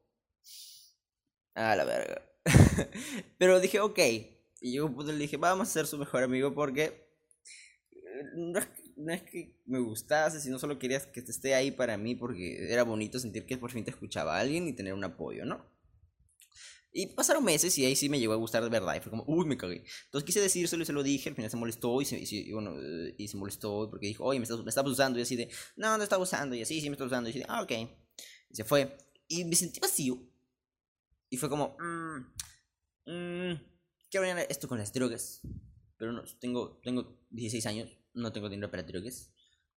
Ah, 1.55 1.77
la 1.77 1.85
verga. 1.85 2.23
Pero 3.39 3.61
dije, 3.61 3.81
ok. 3.81 3.99
Y 4.61 4.75
yo 4.75 4.89
le 4.89 5.15
dije, 5.15 5.37
vamos 5.37 5.69
a 5.69 5.73
ser 5.73 5.87
su 5.87 5.99
mejor 5.99 6.23
amigo 6.23 6.55
porque. 6.55 7.09
No 8.35 8.59
es, 8.59 8.69
no 8.97 9.13
es 9.13 9.23
que 9.23 9.57
me 9.67 9.79
gustase, 9.79 10.41
sino 10.41 10.59
solo 10.59 10.79
querías 10.79 11.07
que 11.07 11.21
esté 11.21 11.55
ahí 11.55 11.71
para 11.71 11.97
mí 11.97 12.15
porque 12.15 12.73
era 12.73 12.83
bonito 12.85 13.19
sentir 13.19 13.47
que 13.47 13.57
por 13.59 13.71
fin 13.71 13.85
te 13.85 13.91
escuchaba 13.91 14.39
alguien 14.39 14.69
y 14.69 14.73
tener 14.73 14.95
un 14.95 15.05
apoyo, 15.05 15.45
¿no? 15.45 15.65
Y 16.93 17.07
pasaron 17.07 17.45
meses 17.45 17.77
y 17.79 17.85
ahí 17.85 17.95
sí 17.95 18.09
me 18.09 18.19
llegó 18.19 18.33
a 18.33 18.37
gustar 18.37 18.63
de 18.63 18.69
verdad. 18.69 18.97
Y 18.97 19.01
fue 19.01 19.11
como, 19.11 19.25
uy, 19.27 19.47
me 19.47 19.57
cagué. 19.57 19.85
Entonces 20.07 20.27
quise 20.27 20.41
decírselo 20.41 20.83
y 20.83 20.87
se 20.87 20.93
lo 20.93 21.03
dije. 21.03 21.29
Al 21.29 21.37
final 21.37 21.51
se 21.51 21.57
molestó 21.57 22.01
y 22.03 22.05
se, 22.05 22.19
y, 22.19 22.53
bueno, 22.53 22.75
y 23.17 23.29
se 23.29 23.37
molestó 23.37 23.89
porque 23.91 24.09
dijo, 24.09 24.25
oye, 24.25 24.41
me 24.41 24.45
estás, 24.45 24.63
me 24.63 24.69
estás 24.69 24.87
usando. 24.87 25.19
Y 25.19 25.23
así 25.23 25.37
de, 25.37 25.49
no, 25.77 25.97
no 25.97 26.03
estaba 26.03 26.23
usando. 26.23 26.57
Y 26.57 26.63
así, 26.63 26.81
sí, 26.81 26.89
me 26.89 26.95
estás 26.95 27.07
usando. 27.07 27.29
Y 27.29 27.31
así 27.31 27.39
de, 27.41 27.47
ah, 27.49 27.63
ok. 27.63 27.73
Y 28.51 28.57
se 28.57 28.65
fue. 28.65 28.97
Y 29.29 29.45
me 29.45 29.55
sentí 29.55 29.79
vacío. 29.79 30.19
Y 31.29 31.37
fue 31.37 31.49
como, 31.49 31.77
mmm, 31.79 32.19
mmm, 33.07 33.55
quiero 34.11 34.27
ver 34.27 34.47
esto 34.51 34.67
con 34.67 34.79
las 34.79 34.93
drogas. 34.93 35.41
Pero 35.97 36.13
no, 36.13 36.25
tengo, 36.41 36.81
tengo 36.83 37.21
16 37.31 37.67
años 37.67 38.01
no 38.15 38.33
tengo 38.33 38.49
dinero 38.49 38.71
para 38.71 38.83
drogas. 38.83 39.33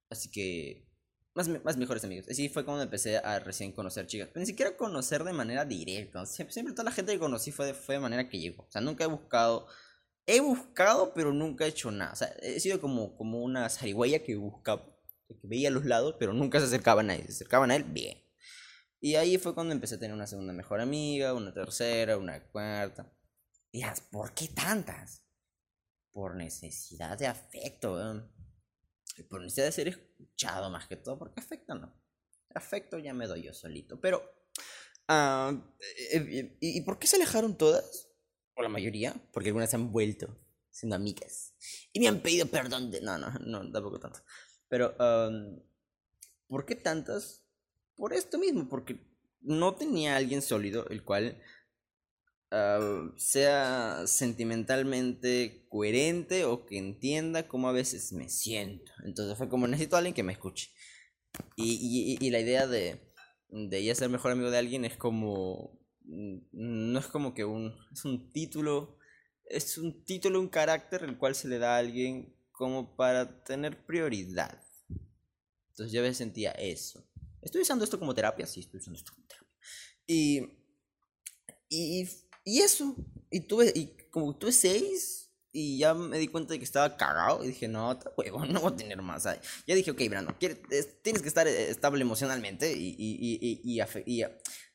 Así 0.10 0.30
que. 0.32 0.93
Más, 1.36 1.48
más 1.64 1.78
mejores 1.78 2.04
amigos. 2.04 2.28
Así 2.30 2.48
fue 2.50 2.64
cuando 2.64 2.84
empecé 2.84 3.18
a 3.18 3.40
recién 3.40 3.72
conocer 3.72 4.06
chicas. 4.06 4.30
Ni 4.36 4.46
siquiera 4.46 4.78
conocer 4.78 5.24
de 5.24 5.34
manera 5.34 5.66
directa. 5.66 6.26
Siempre, 6.26 6.74
toda 6.74 6.84
la 6.84 6.92
gente 6.92 7.12
que 7.12 7.20
conocí 7.20 7.52
fue 7.52 7.68
de, 7.68 7.74
fue 7.74 7.96
de 7.96 8.02
manera 8.02 8.30
que 8.30 8.40
llegó. 8.40 8.64
O 8.64 8.72
sea, 8.72 8.82
nunca 8.82 9.04
he 9.04 9.08
buscado. 9.08 9.68
He 10.26 10.40
buscado, 10.40 11.14
pero 11.14 11.34
nunca 11.34 11.66
he 11.66 11.70
hecho 11.70 11.92
nada. 11.92 12.14
O 12.14 12.16
sea, 12.16 12.28
he 12.42 12.60
sido 12.60 12.80
como, 12.80 13.18
como 13.18 13.42
una 13.42 13.68
zarigüeya 13.70 14.24
que 14.24 14.36
buscaba. 14.36 14.86
Que 15.28 15.48
veía 15.48 15.72
los 15.72 15.86
lados, 15.86 16.16
pero 16.20 16.34
nunca 16.34 16.60
se 16.60 16.66
acercaba 16.66 17.02
a 17.02 17.04
nadie. 17.04 17.24
Se 17.26 17.32
acercaban 17.32 17.72
a 17.72 17.76
él, 17.76 17.84
bien. 17.84 18.20
Y 19.00 19.16
ahí 19.16 19.38
fue 19.38 19.56
cuando 19.56 19.74
empecé 19.74 19.96
a 19.96 20.00
tener 20.00 20.14
una 20.14 20.28
segunda 20.28 20.54
mejor 20.54 20.80
amiga, 20.82 21.34
una 21.34 21.54
tercera, 21.54 22.18
una 22.18 22.44
cuarta. 22.52 23.12
Dirás, 23.72 24.02
¿por 24.02 24.34
qué 24.34 24.48
tantas? 24.50 25.24
por 26.14 26.36
necesidad 26.36 27.18
de 27.18 27.28
afecto, 27.28 28.00
¿eh? 28.00 28.22
Por 29.30 29.42
necesidad 29.42 29.66
de 29.66 29.72
ser 29.72 29.88
escuchado 29.90 30.70
más 30.70 30.88
que 30.88 30.96
todo, 30.96 31.20
porque 31.20 31.40
afecto 31.40 31.76
no. 31.76 31.94
Afecto 32.56 32.98
ya 32.98 33.14
me 33.14 33.28
doy 33.28 33.44
yo 33.44 33.54
solito, 33.54 34.00
pero... 34.00 34.24
Uh, 35.10 35.62
¿y, 36.16 36.58
¿Y 36.62 36.82
por 36.82 36.98
qué 36.98 37.08
se 37.08 37.18
alejaron 37.18 37.58
todas? 37.58 38.10
O 38.56 38.62
la 38.64 38.70
mayoría, 38.70 39.14
porque 39.32 39.50
algunas 39.50 39.70
se 39.70 39.76
han 39.76 39.92
vuelto 39.92 40.40
siendo 40.74 40.96
amigas. 40.96 41.54
Y 41.94 42.00
me 42.00 42.08
han 42.08 42.22
pedido 42.22 42.48
perdón 42.48 42.92
de... 42.92 43.00
No, 43.02 43.18
no, 43.18 43.32
no, 43.40 43.72
tampoco 43.72 44.00
tanto. 44.00 44.22
Pero, 44.68 44.96
um, 45.00 45.62
¿por 46.48 46.66
qué 46.66 46.76
tantas? 46.76 47.44
Por 47.96 48.14
esto 48.14 48.40
mismo, 48.40 48.68
porque 48.68 49.00
no 49.42 49.76
tenía 49.76 50.16
alguien 50.16 50.42
sólido 50.42 50.88
el 50.90 51.04
cual 51.04 51.40
uh, 52.54 53.12
sea 53.18 54.04
sentimentalmente 54.06 55.66
coherente 55.68 56.46
o 56.46 56.66
que 56.66 56.78
entienda 56.78 57.48
cómo 57.48 57.68
a 57.68 57.74
veces 57.74 58.14
me 58.14 58.30
siento. 58.30 58.92
Entonces 59.04 59.38
fue 59.38 59.50
como 59.50 59.68
necesito 59.68 59.96
a 59.96 60.00
alguien 60.00 60.14
que 60.14 60.24
me 60.24 60.34
escuche. 60.34 60.72
Y, 61.56 62.18
y, 62.22 62.26
y 62.26 62.30
la 62.30 62.40
idea 62.40 62.68
de, 62.68 63.02
de 63.50 63.78
ella 63.78 63.96
ser 63.96 64.10
mejor 64.10 64.32
amigo 64.32 64.52
de 64.52 64.60
alguien 64.60 64.86
es 64.86 64.96
como... 64.96 65.80
Mm, 66.04 66.38
no 66.52 67.00
es 67.00 67.08
como 67.08 67.34
que 67.34 67.44
un... 67.44 67.74
Es 67.92 68.06
un 68.06 68.32
título... 68.32 68.98
Es 69.46 69.78
un 69.78 70.06
título, 70.06 70.40
un 70.40 70.48
carácter 70.48 71.04
el 71.04 71.18
cual 71.18 71.36
se 71.36 71.48
le 71.48 71.58
da 71.58 71.76
a 71.76 71.80
alguien 71.80 72.34
como 72.52 72.96
para 72.96 73.44
tener 73.44 73.86
prioridad. 73.86 74.64
Entonces 75.70 75.92
yo 75.92 76.00
a 76.00 76.04
veces 76.04 76.18
sentía 76.18 76.52
eso. 76.52 77.06
Estoy 77.42 77.62
usando 77.62 77.84
esto 77.84 78.00
como 78.00 78.14
terapia, 78.14 78.46
sí, 78.46 78.62
estoy 78.62 78.80
usando 78.80 79.00
esto 79.00 79.12
como 79.12 79.28
terapia. 79.28 79.58
Y, 80.08 80.42
y 81.68 82.08
y 82.44 82.60
eso, 82.60 82.96
y 83.30 83.42
tuve, 83.42 83.72
y 83.76 83.96
como 84.12 84.36
tuve 84.36 84.52
seis, 84.52 85.32
y 85.52 85.78
ya 85.78 85.94
me 85.94 86.18
di 86.18 86.28
cuenta 86.28 86.54
de 86.54 86.60
que 86.60 86.66
estaba 86.66 86.98
cagado, 86.98 87.44
y 87.44 87.48
dije, 87.48 87.68
no, 87.68 87.98
huevo, 88.18 88.46
no 88.46 88.62
voy 88.62 88.74
a 88.74 88.76
tener 88.76 89.02
más. 89.02 89.24
Ya 89.68 89.76
dije, 89.76 89.92
ok, 89.92 90.02
Brando, 90.10 90.36
tienes 90.36 91.22
que 91.22 91.28
estar 91.28 91.48
eh, 91.48 91.70
estable 91.70 92.02
emocionalmente 92.02 92.74
y, 92.74 92.96
y, 92.98 93.62
y, 93.64 93.82
y, 94.06 94.26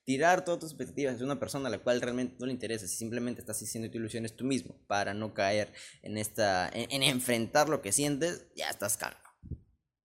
tirar 0.04 0.42
todas 0.42 0.60
tus 0.60 0.70
expectativas 0.70 1.18
de 1.18 1.24
una 1.24 1.38
persona 1.38 1.68
a 1.68 1.70
la 1.70 1.80
cual 1.80 2.00
realmente 2.00 2.36
no 2.38 2.46
le 2.46 2.52
interesa, 2.52 2.86
si 2.88 2.96
simplemente 2.96 3.42
estás 3.42 3.62
haciendo 3.62 3.90
tu 3.90 3.98
ilusiones 3.98 4.34
tú 4.34 4.44
mismo, 4.44 4.74
para 4.86 5.12
no 5.12 5.34
caer 5.34 5.70
en 6.00 6.16
esta, 6.16 6.70
en, 6.70 6.90
en 6.90 7.02
enfrentar 7.02 7.68
lo 7.68 7.82
que 7.82 7.92
sientes, 7.92 8.46
ya 8.56 8.70
estás 8.70 8.96
cagado. 8.96 9.27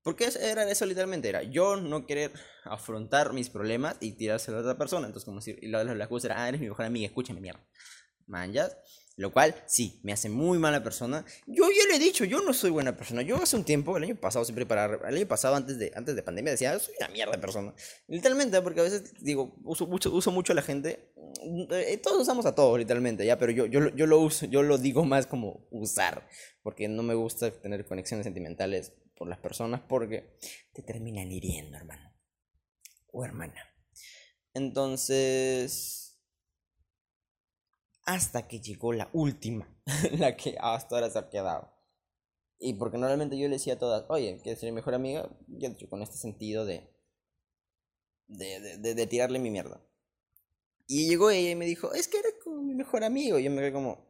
Porque 0.03 0.29
era 0.41 0.69
eso 0.69 0.85
literalmente, 0.85 1.29
era 1.29 1.43
yo 1.43 1.77
no 1.77 2.05
querer 2.05 2.31
afrontar 2.65 3.31
mis 3.31 3.49
problemas 3.49 3.95
y 4.01 4.11
tirárselo 4.11 4.57
a 4.57 4.61
otra 4.61 4.77
persona. 4.77 5.07
Entonces, 5.07 5.25
como 5.25 5.39
y 5.45 5.67
la, 5.67 5.83
la, 5.83 5.95
la 5.95 6.09
era, 6.23 6.43
ah, 6.43 6.49
eres 6.49 6.59
mi 6.59 6.67
mejor 6.67 6.85
amiga, 6.85 7.07
escúchame, 7.07 7.39
mierda. 7.39 7.65
Manjas. 8.27 8.77
Lo 9.15 9.31
cual, 9.31 9.53
sí, 9.67 9.99
me 10.03 10.11
hace 10.11 10.27
muy 10.27 10.57
mala 10.57 10.83
persona. 10.83 11.23
Yo 11.45 11.65
ya 11.69 11.87
le 11.87 11.97
he 11.97 11.99
dicho, 11.99 12.25
yo 12.25 12.41
no 12.41 12.51
soy 12.51 12.71
buena 12.71 12.97
persona. 12.97 13.21
Yo 13.21 13.35
hace 13.35 13.55
un 13.55 13.63
tiempo, 13.63 13.95
el 13.95 14.03
año 14.03 14.15
pasado, 14.15 14.43
siempre 14.43 14.65
para. 14.65 14.85
El 15.07 15.15
año 15.17 15.27
pasado, 15.27 15.55
antes 15.55 15.77
de, 15.77 15.91
antes 15.95 16.15
de 16.15 16.23
pandemia, 16.23 16.51
decía, 16.51 16.77
soy 16.79 16.95
una 16.99 17.09
mierda 17.09 17.33
de 17.33 17.37
persona. 17.37 17.73
Literalmente, 18.07 18.59
porque 18.61 18.79
a 18.79 18.83
veces, 18.83 19.13
digo, 19.19 19.55
uso 19.63 19.85
mucho, 19.85 20.11
uso 20.11 20.31
mucho 20.31 20.51
a 20.51 20.55
la 20.55 20.63
gente 20.63 21.13
eh, 21.71 21.97
todos 21.97 22.21
usamos 22.21 22.45
a 22.45 22.55
todos, 22.55 22.77
literalmente, 22.77 23.25
ya, 23.25 23.37
pero 23.37 23.51
yo, 23.51 23.65
yo, 23.65 23.89
yo 23.89 24.05
lo 24.05 24.19
uso, 24.19 24.45
yo 24.45 24.63
lo 24.63 24.77
digo 24.77 25.03
más 25.03 25.27
como 25.27 25.67
usar, 25.71 26.27
porque 26.61 26.87
no 26.87 27.03
me 27.03 27.13
gusta 27.13 27.51
tener 27.51 27.85
conexiones 27.85 28.25
sentimentales 28.25 28.93
las 29.27 29.39
personas 29.39 29.81
porque 29.81 30.37
te 30.73 30.81
terminan 30.81 31.31
hiriendo, 31.31 31.77
hermano. 31.77 32.13
O 33.11 33.23
hermana. 33.23 33.61
Entonces, 34.53 36.19
hasta 38.05 38.47
que 38.47 38.59
llegó 38.59 38.93
la 38.93 39.09
última, 39.13 39.67
la 40.11 40.35
que 40.35 40.55
hasta 40.59 40.95
ahora 40.95 41.09
se 41.09 41.19
ha 41.19 41.29
quedado. 41.29 41.71
Y 42.59 42.75
porque 42.75 42.97
normalmente 42.97 43.37
yo 43.37 43.47
le 43.47 43.55
decía 43.55 43.73
a 43.73 43.79
todas, 43.79 44.05
oye, 44.09 44.39
¿quieres 44.41 44.59
ser 44.59 44.69
mi 44.69 44.75
mejor 44.75 44.93
amiga? 44.93 45.29
Yo, 45.47 45.69
con 45.89 46.01
este 46.01 46.17
sentido 46.17 46.65
de 46.65 46.93
de, 48.27 48.77
de, 48.79 48.95
de, 48.95 49.07
tirarle 49.07 49.39
mi 49.39 49.51
mierda. 49.51 49.81
Y 50.87 51.07
llegó 51.07 51.29
ella 51.29 51.51
y 51.51 51.55
me 51.55 51.65
dijo, 51.65 51.93
es 51.93 52.07
que 52.07 52.19
eres 52.19 52.35
como 52.43 52.61
mi 52.61 52.73
mejor 52.73 53.03
amigo. 53.03 53.39
Yo 53.39 53.51
me 53.51 53.57
quedé 53.57 53.73
como, 53.73 54.05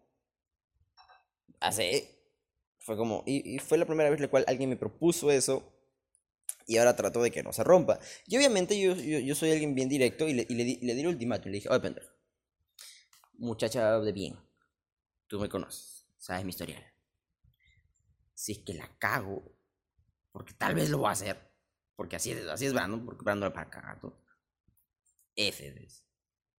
hace... 1.60 2.23
Fue 2.84 2.98
como, 2.98 3.24
y, 3.26 3.60
fue 3.60 3.78
la 3.78 3.86
primera 3.86 4.10
vez 4.10 4.20
la 4.20 4.28
cual 4.28 4.44
alguien 4.48 4.70
me 4.70 4.76
propuso 4.76 5.32
eso 5.32 5.74
y 6.68 6.78
ahora 6.78 6.96
trató 6.96 7.24
de 7.24 7.32
que 7.32 7.42
no 7.42 7.54
se 7.54 7.64
rompa. 7.64 7.98
Y 8.28 8.36
obviamente 8.36 8.80
yo, 8.80 8.94
yo, 8.96 9.20
yo 9.20 9.36
soy 9.36 9.52
alguien 9.52 9.74
bien 9.74 9.88
directo 9.88 10.28
y 10.28 10.34
le, 10.34 10.46
y 10.50 10.56
le, 10.56 10.64
di, 10.66 10.80
le 10.82 10.94
di 10.94 11.02
el 11.02 11.08
ultimátum. 11.08 11.52
Le 11.52 11.58
dije, 11.58 11.70
oye, 11.70 11.80
pendejo, 11.80 12.12
muchacha 13.36 14.00
de 14.00 14.12
bien, 14.12 14.38
tú 15.28 15.40
me 15.40 15.48
conoces, 15.48 16.06
sabes 16.18 16.44
mi 16.44 16.50
historial. 16.50 16.84
Si 18.34 18.52
es 18.52 18.60
que 18.60 18.74
la 18.74 18.90
cago, 18.98 19.56
porque 20.32 20.54
tal 20.54 20.76
vez 20.76 20.90
lo 20.90 20.98
voy 20.98 21.08
a 21.08 21.12
hacer, 21.12 21.38
porque 21.96 22.18
así 22.18 22.32
es, 22.32 22.46
así 22.48 22.66
es 22.66 22.74
Brandon, 22.74 23.06
porque 23.06 23.24
Brandon 23.24 23.48
es 23.48 23.54
para 23.54 23.70
cagar 23.70 24.02
todo. 24.02 24.22
F, 25.36 25.88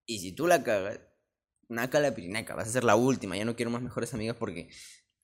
y 0.06 0.18
si 0.18 0.32
tú 0.32 0.46
la 0.46 0.62
cagas, 0.62 1.00
naca 1.68 2.00
la 2.00 2.14
pirinaca, 2.14 2.54
vas 2.54 2.68
a 2.68 2.72
ser 2.72 2.84
la 2.84 2.96
última. 2.96 3.36
Ya 3.36 3.44
no 3.44 3.56
quiero 3.56 3.70
más 3.70 3.82
mejores 3.82 4.12
amigas 4.14 4.36
porque, 4.38 4.70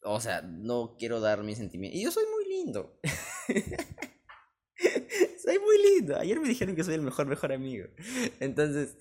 o 0.02 0.20
sea, 0.20 0.42
no 0.42 0.96
quiero 0.98 1.20
dar 1.20 1.42
mis 1.42 1.58
sentimientos. 1.58 1.98
Y 1.98 2.04
yo 2.04 2.10
soy 2.10 2.24
muy 2.34 2.48
lindo. 2.48 2.98
soy 5.44 5.58
muy 5.58 5.82
lindo. 5.82 6.16
Ayer 6.16 6.40
me 6.40 6.48
dijeron 6.48 6.74
que 6.74 6.84
soy 6.84 6.94
el 6.94 7.02
mejor, 7.02 7.26
mejor 7.26 7.52
amigo. 7.52 7.86
Entonces, 8.40 8.96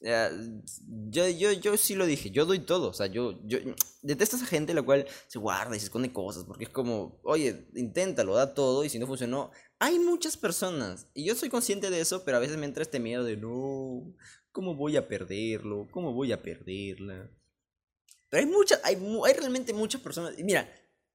yo, 0.00 1.28
yo, 1.28 1.52
yo 1.52 1.76
sí 1.76 1.94
lo 1.94 2.06
dije, 2.06 2.30
yo 2.30 2.44
doy 2.44 2.58
todo, 2.58 2.90
o 2.90 2.92
sea, 2.92 3.06
yo, 3.06 3.40
yo 3.46 3.58
detesto 4.02 4.36
a 4.36 4.38
esa 4.38 4.46
gente 4.46 4.74
la 4.74 4.82
cual 4.82 5.06
se 5.28 5.38
guarda 5.38 5.76
y 5.76 5.78
se 5.78 5.86
esconde 5.86 6.12
cosas, 6.12 6.44
porque 6.44 6.64
es 6.64 6.70
como, 6.70 7.20
oye, 7.24 7.68
inténtalo, 7.74 8.34
da 8.34 8.52
todo 8.52 8.84
y 8.84 8.90
si 8.90 8.98
no 8.98 9.06
funcionó, 9.06 9.50
hay 9.78 9.98
muchas 9.98 10.36
personas 10.36 11.08
y 11.14 11.24
yo 11.24 11.34
soy 11.34 11.48
consciente 11.48 11.88
de 11.88 12.00
eso, 12.00 12.22
pero 12.22 12.36
a 12.36 12.40
veces 12.40 12.58
me 12.58 12.66
entra 12.66 12.82
este 12.82 13.00
miedo 13.00 13.24
de 13.24 13.38
no, 13.38 14.14
¿Cómo 14.54 14.76
voy 14.76 14.96
a 14.96 15.08
perderlo? 15.08 15.88
¿Cómo 15.90 16.12
voy 16.12 16.30
a 16.30 16.40
perderla? 16.40 17.28
Pero 18.34 18.46
hay 18.46 18.52
muchas, 18.52 18.80
hay, 18.82 18.96
hay 18.96 19.32
realmente 19.34 19.72
muchas 19.72 20.00
personas. 20.00 20.34
Mira, 20.38 20.68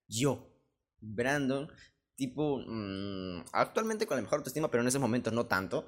yo, 0.08 0.56
Brandon, 1.02 1.70
tipo, 2.16 2.62
mmm, 2.66 3.44
actualmente 3.52 4.08
con 4.08 4.16
la 4.16 4.22
mejor 4.22 4.38
autoestima, 4.38 4.72
pero 4.72 4.84
en 4.84 4.88
ese 4.88 5.00
momento 5.00 5.30
no 5.30 5.46
tanto, 5.46 5.86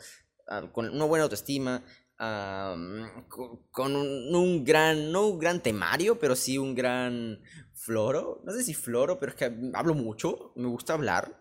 uh, 0.50 0.70
con 0.74 0.90
una 0.90 1.06
buena 1.06 1.24
autoestima, 1.24 1.86
uh, 2.20 3.30
con, 3.30 3.66
con 3.72 3.96
un, 3.96 4.66
gran, 4.66 5.10
no 5.14 5.28
un 5.28 5.40
gran 5.40 5.64
temario, 5.64 6.20
pero 6.20 6.36
sí 6.36 6.58
un 6.58 6.76
gran 6.76 7.42
floro. 7.76 8.42
No 8.44 8.52
sé 8.52 8.62
si 8.62 8.74
floro, 8.74 9.18
pero 9.18 9.32
es 9.32 9.38
que 9.38 9.72
hablo 9.74 9.94
mucho, 9.94 10.52
me 10.58 10.68
gusta 10.68 10.96
hablar. 10.96 11.34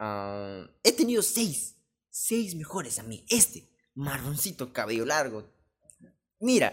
Uh, 0.00 0.66
he 0.82 0.92
tenido 0.92 1.20
seis, 1.20 1.76
seis 2.08 2.54
mejores 2.54 2.98
a 2.98 3.02
mí. 3.02 3.26
Este, 3.28 3.68
marroncito, 3.92 4.72
cabello 4.72 5.04
largo. 5.04 5.52
Mira, 6.40 6.72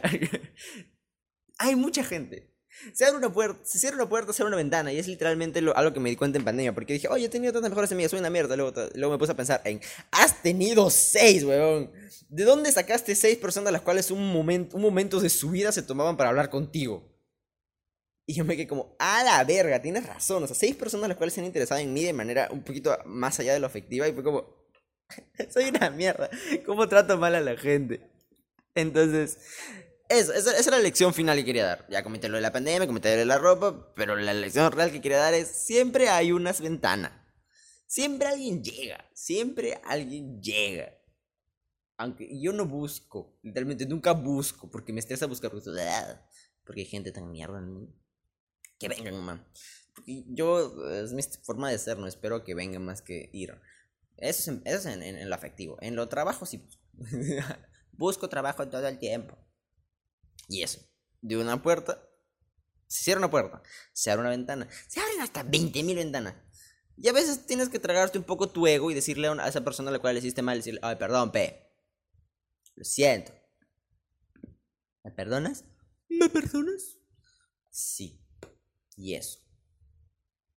hay 1.58 1.76
mucha 1.76 2.06
gente. 2.06 2.53
Se 2.94 3.06
abre 3.06 3.18
una 3.18 3.32
puerta, 3.32 3.60
se 3.64 3.80
cierra 3.80 3.96
una 3.96 4.10
puerta, 4.10 4.34
se 4.34 4.42
abre 4.42 4.50
una 4.50 4.58
ventana. 4.58 4.92
Y 4.92 5.00
es 5.00 5.08
literalmente 5.08 5.62
lo, 5.62 5.76
algo 5.76 5.94
que 5.94 6.00
me 6.00 6.10
di 6.10 6.16
cuenta 6.16 6.38
en 6.38 6.46
pandemia. 6.46 6.74
Porque 6.74 6.94
dije, 6.94 7.08
oye, 7.08 7.26
he 7.26 7.30
tenido 7.30 7.54
tantas 7.54 7.72
mejores 7.72 7.92
amigas, 7.92 8.12
soy 8.12 8.20
una 8.20 8.30
mierda. 8.30 8.56
Luego, 8.56 8.74
luego 8.96 9.14
me 9.14 9.18
puse 9.18 9.32
a 9.32 9.36
pensar 9.36 9.62
en, 9.66 9.82
has 10.12 10.42
tenido 10.42 10.90
seis, 10.90 11.44
weón. 11.44 11.92
¿De 12.30 12.44
dónde 12.44 12.72
sacaste 12.72 13.16
seis 13.16 13.38
personas 13.38 13.72
las 13.72 13.82
cuales 13.82 14.10
un 14.12 14.32
momento, 14.32 14.76
un 14.76 14.82
momento 14.82 15.20
de 15.20 15.30
su 15.30 15.52
vida 15.52 15.72
se 15.72 15.84
tomaban 15.84 16.18
para 16.18 16.30
hablar 16.30 16.50
contigo? 16.50 17.10
Y 18.26 18.34
yo 18.34 18.46
me 18.46 18.56
quedé 18.56 18.68
como, 18.68 18.96
a 19.00 19.24
la 19.24 19.44
verga, 19.44 19.82
tienes 19.82 20.06
razón. 20.06 20.44
O 20.44 20.48
sea, 20.48 20.56
seis 20.56 20.76
personas 20.76 21.10
las 21.10 21.18
cuales 21.18 21.34
se 21.34 21.42
han 21.42 21.46
interesado 21.46 21.82
en 21.82 21.94
mí 21.94 22.04
de 22.04 22.14
manera 22.14 22.50
un 22.52 22.64
poquito 22.64 22.98
más 23.06 23.40
allá 23.40 23.54
de 23.54 23.60
lo 23.60 23.68
afectiva. 23.68 24.08
Y 24.08 24.14
fue 24.14 24.24
como, 24.24 24.64
Soy 25.50 25.66
una 25.66 25.90
mierda. 25.90 26.30
¿Cómo 26.66 26.88
trato 26.88 27.18
mal 27.18 27.36
a 27.36 27.42
la 27.42 27.58
gente? 27.58 28.02
Entonces, 28.76 29.38
eso, 30.14 30.34
esa, 30.34 30.58
es 30.58 30.68
la 30.68 30.80
lección 30.80 31.14
final 31.14 31.38
que 31.38 31.46
quería 31.46 31.66
dar. 31.66 31.88
Ya 31.90 32.04
comenté 32.04 32.30
lo 32.30 32.38
de 32.38 32.42
la 32.42 32.52
pandemia, 32.52 32.88
comenté 32.88 33.14
lo 33.14 33.20
de 33.20 33.26
la 33.26 33.38
ropa, 33.38 33.94
pero 33.96 34.16
la 34.16 34.34
lección 34.34 34.72
real 34.72 34.92
que 34.92 35.02
quería 35.02 35.18
dar 35.18 35.34
es, 35.34 35.48
siempre 35.48 36.10
hay 36.10 36.32
unas 36.32 36.62
ventanas. 36.62 37.12
Siempre 37.88 38.28
alguien 38.28 38.64
llega, 38.64 39.06
siempre 39.14 39.80
alguien 39.84 40.42
llega. 40.42 40.98
Aunque 41.98 42.28
yo 42.42 42.52
no 42.52 42.66
busco, 42.66 43.38
literalmente 43.44 43.86
nunca 43.86 44.14
busco, 44.14 44.70
porque 44.70 44.92
me 44.92 45.00
estresa 45.00 45.28
buscar, 45.28 45.52
porque 45.52 46.82
hay 46.82 46.86
gente 46.86 47.12
tan 47.12 47.32
mierda 47.32 47.60
en 47.60 47.74
mí. 47.74 47.96
Que 48.80 48.90
vengan. 48.90 49.48
Porque 49.94 50.24
yo, 50.28 50.90
es 50.92 51.14
mi 51.14 51.22
forma 51.44 51.70
de 51.70 51.78
ser, 51.78 51.98
no 51.98 52.08
espero 52.08 52.44
que 52.44 52.56
vengan 52.56 52.84
más 52.84 53.02
que 53.02 53.30
ir. 53.32 53.54
Eso 54.18 54.52
es, 54.52 54.58
eso 54.66 54.90
es 54.90 54.96
en, 54.96 55.04
en, 55.04 55.30
lo 55.30 55.36
afectivo. 55.36 55.78
En 55.82 55.96
lo 55.96 56.10
trabajo 56.10 56.46
sí 56.46 56.68
busco 57.92 58.28
trabajo 58.30 58.68
todo 58.68 58.88
el 58.88 58.98
tiempo. 58.98 59.38
Y 60.48 60.64
eso. 60.64 60.80
De 61.22 61.38
una 61.38 61.62
puerta. 61.62 62.02
Se 62.88 63.04
cierra 63.04 63.20
una 63.20 63.32
puerta. 63.32 63.62
Se 63.94 64.12
abre 64.12 64.22
una 64.22 64.30
ventana. 64.30 64.68
Se 64.88 65.00
abren 65.00 65.22
hasta 65.22 65.44
20.000 65.44 65.96
ventanas. 65.96 66.36
Y 66.96 67.08
a 67.08 67.14
veces 67.14 67.46
tienes 67.46 67.70
que 67.70 67.80
tragarte 67.80 68.18
un 68.18 68.24
poco 68.24 68.50
tu 68.50 68.68
ego 68.68 68.92
y 68.92 68.94
decirle 68.94 69.28
a, 69.28 69.48
esa 69.48 69.64
persona 69.64 69.90
a 69.90 69.94
la 69.94 70.00
cual 70.00 70.14
le 70.14 70.20
hiciste 70.20 70.42
mal, 70.42 70.58
decirle, 70.58 70.80
ay, 70.84 70.96
perdón, 70.98 71.32
P. 71.32 71.72
Lo 72.76 72.84
siento. 72.84 73.34
¿Me 75.04 75.12
perdonas? 75.12 75.66
¿Me 76.08 76.30
perdonas? 76.30 76.98
Sí. 77.72 78.24
Y 78.96 79.16
eso. 79.16 79.40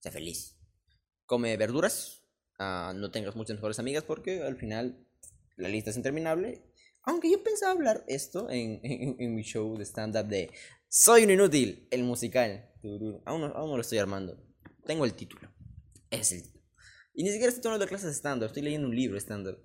Sé 0.01 0.11
feliz. 0.11 0.57
Come 1.25 1.57
verduras. 1.57 2.23
Ah, 2.59 2.93
no 2.95 3.11
tengas 3.11 3.35
muchas 3.35 3.57
mejores 3.57 3.79
amigas 3.79 4.05
porque 4.05 4.43
al 4.43 4.57
final 4.57 5.07
la 5.57 5.69
lista 5.69 5.91
es 5.91 5.97
interminable. 5.97 6.63
Aunque 7.07 7.31
yo 7.31 7.43
pensaba 7.43 7.73
hablar 7.73 8.05
esto 8.09 8.49
en, 8.51 8.81
en, 8.83 9.35
mi 9.35 9.43
show 9.43 9.77
de 9.79 9.85
stand-up 9.85 10.27
de 10.27 10.53
Soy 10.89 11.25
un 11.25 11.31
inútil, 11.31 11.89
el 11.91 12.05
musical. 12.05 12.71
Aún 13.25 13.41
no, 13.41 13.47
aún 13.47 13.71
no 13.71 13.77
lo 13.77 13.81
estoy 13.81 13.99
armando. 13.99 14.39
Tengo 14.85 15.05
el 15.05 15.15
título. 15.15 15.51
Es 16.11 16.33
el 16.33 16.43
título. 16.43 16.65
Y 17.15 17.25
ni 17.25 17.31
siquiera 17.31 17.49
estoy 17.49 17.63
tomando 17.63 17.87
clases 17.87 18.09
de 18.09 18.15
stand-up, 18.15 18.47
estoy 18.47 18.63
leyendo 18.63 18.89
un 18.89 18.95
libro 18.95 19.17
stand-up. 19.19 19.59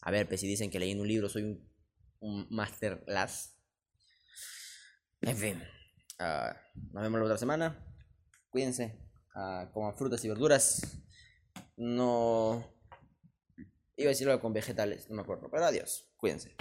A 0.00 0.10
ver, 0.10 0.28
pues 0.28 0.40
si 0.40 0.46
dicen 0.46 0.70
que 0.70 0.78
leyendo 0.78 1.02
un 1.02 1.08
libro 1.08 1.28
soy 1.28 1.42
un, 1.42 1.72
un 2.20 2.46
masterclass. 2.50 3.56
En 5.20 5.36
fin. 5.36 5.62
Uh, 6.18 6.54
nos 6.92 7.02
vemos 7.02 7.20
la 7.20 7.26
otra 7.26 7.38
semana. 7.38 7.84
Cuídense. 8.50 8.98
Uh, 9.34 9.72
coman 9.72 9.96
frutas 9.96 10.24
y 10.24 10.28
verduras. 10.28 11.02
No. 11.76 12.81
Iba 14.02 14.08
a 14.08 14.14
decirlo 14.14 14.40
con 14.40 14.52
vegetales, 14.52 15.08
no 15.08 15.14
me 15.14 15.22
acuerdo. 15.22 15.48
Pero 15.48 15.64
adiós, 15.64 16.08
cuídense. 16.16 16.56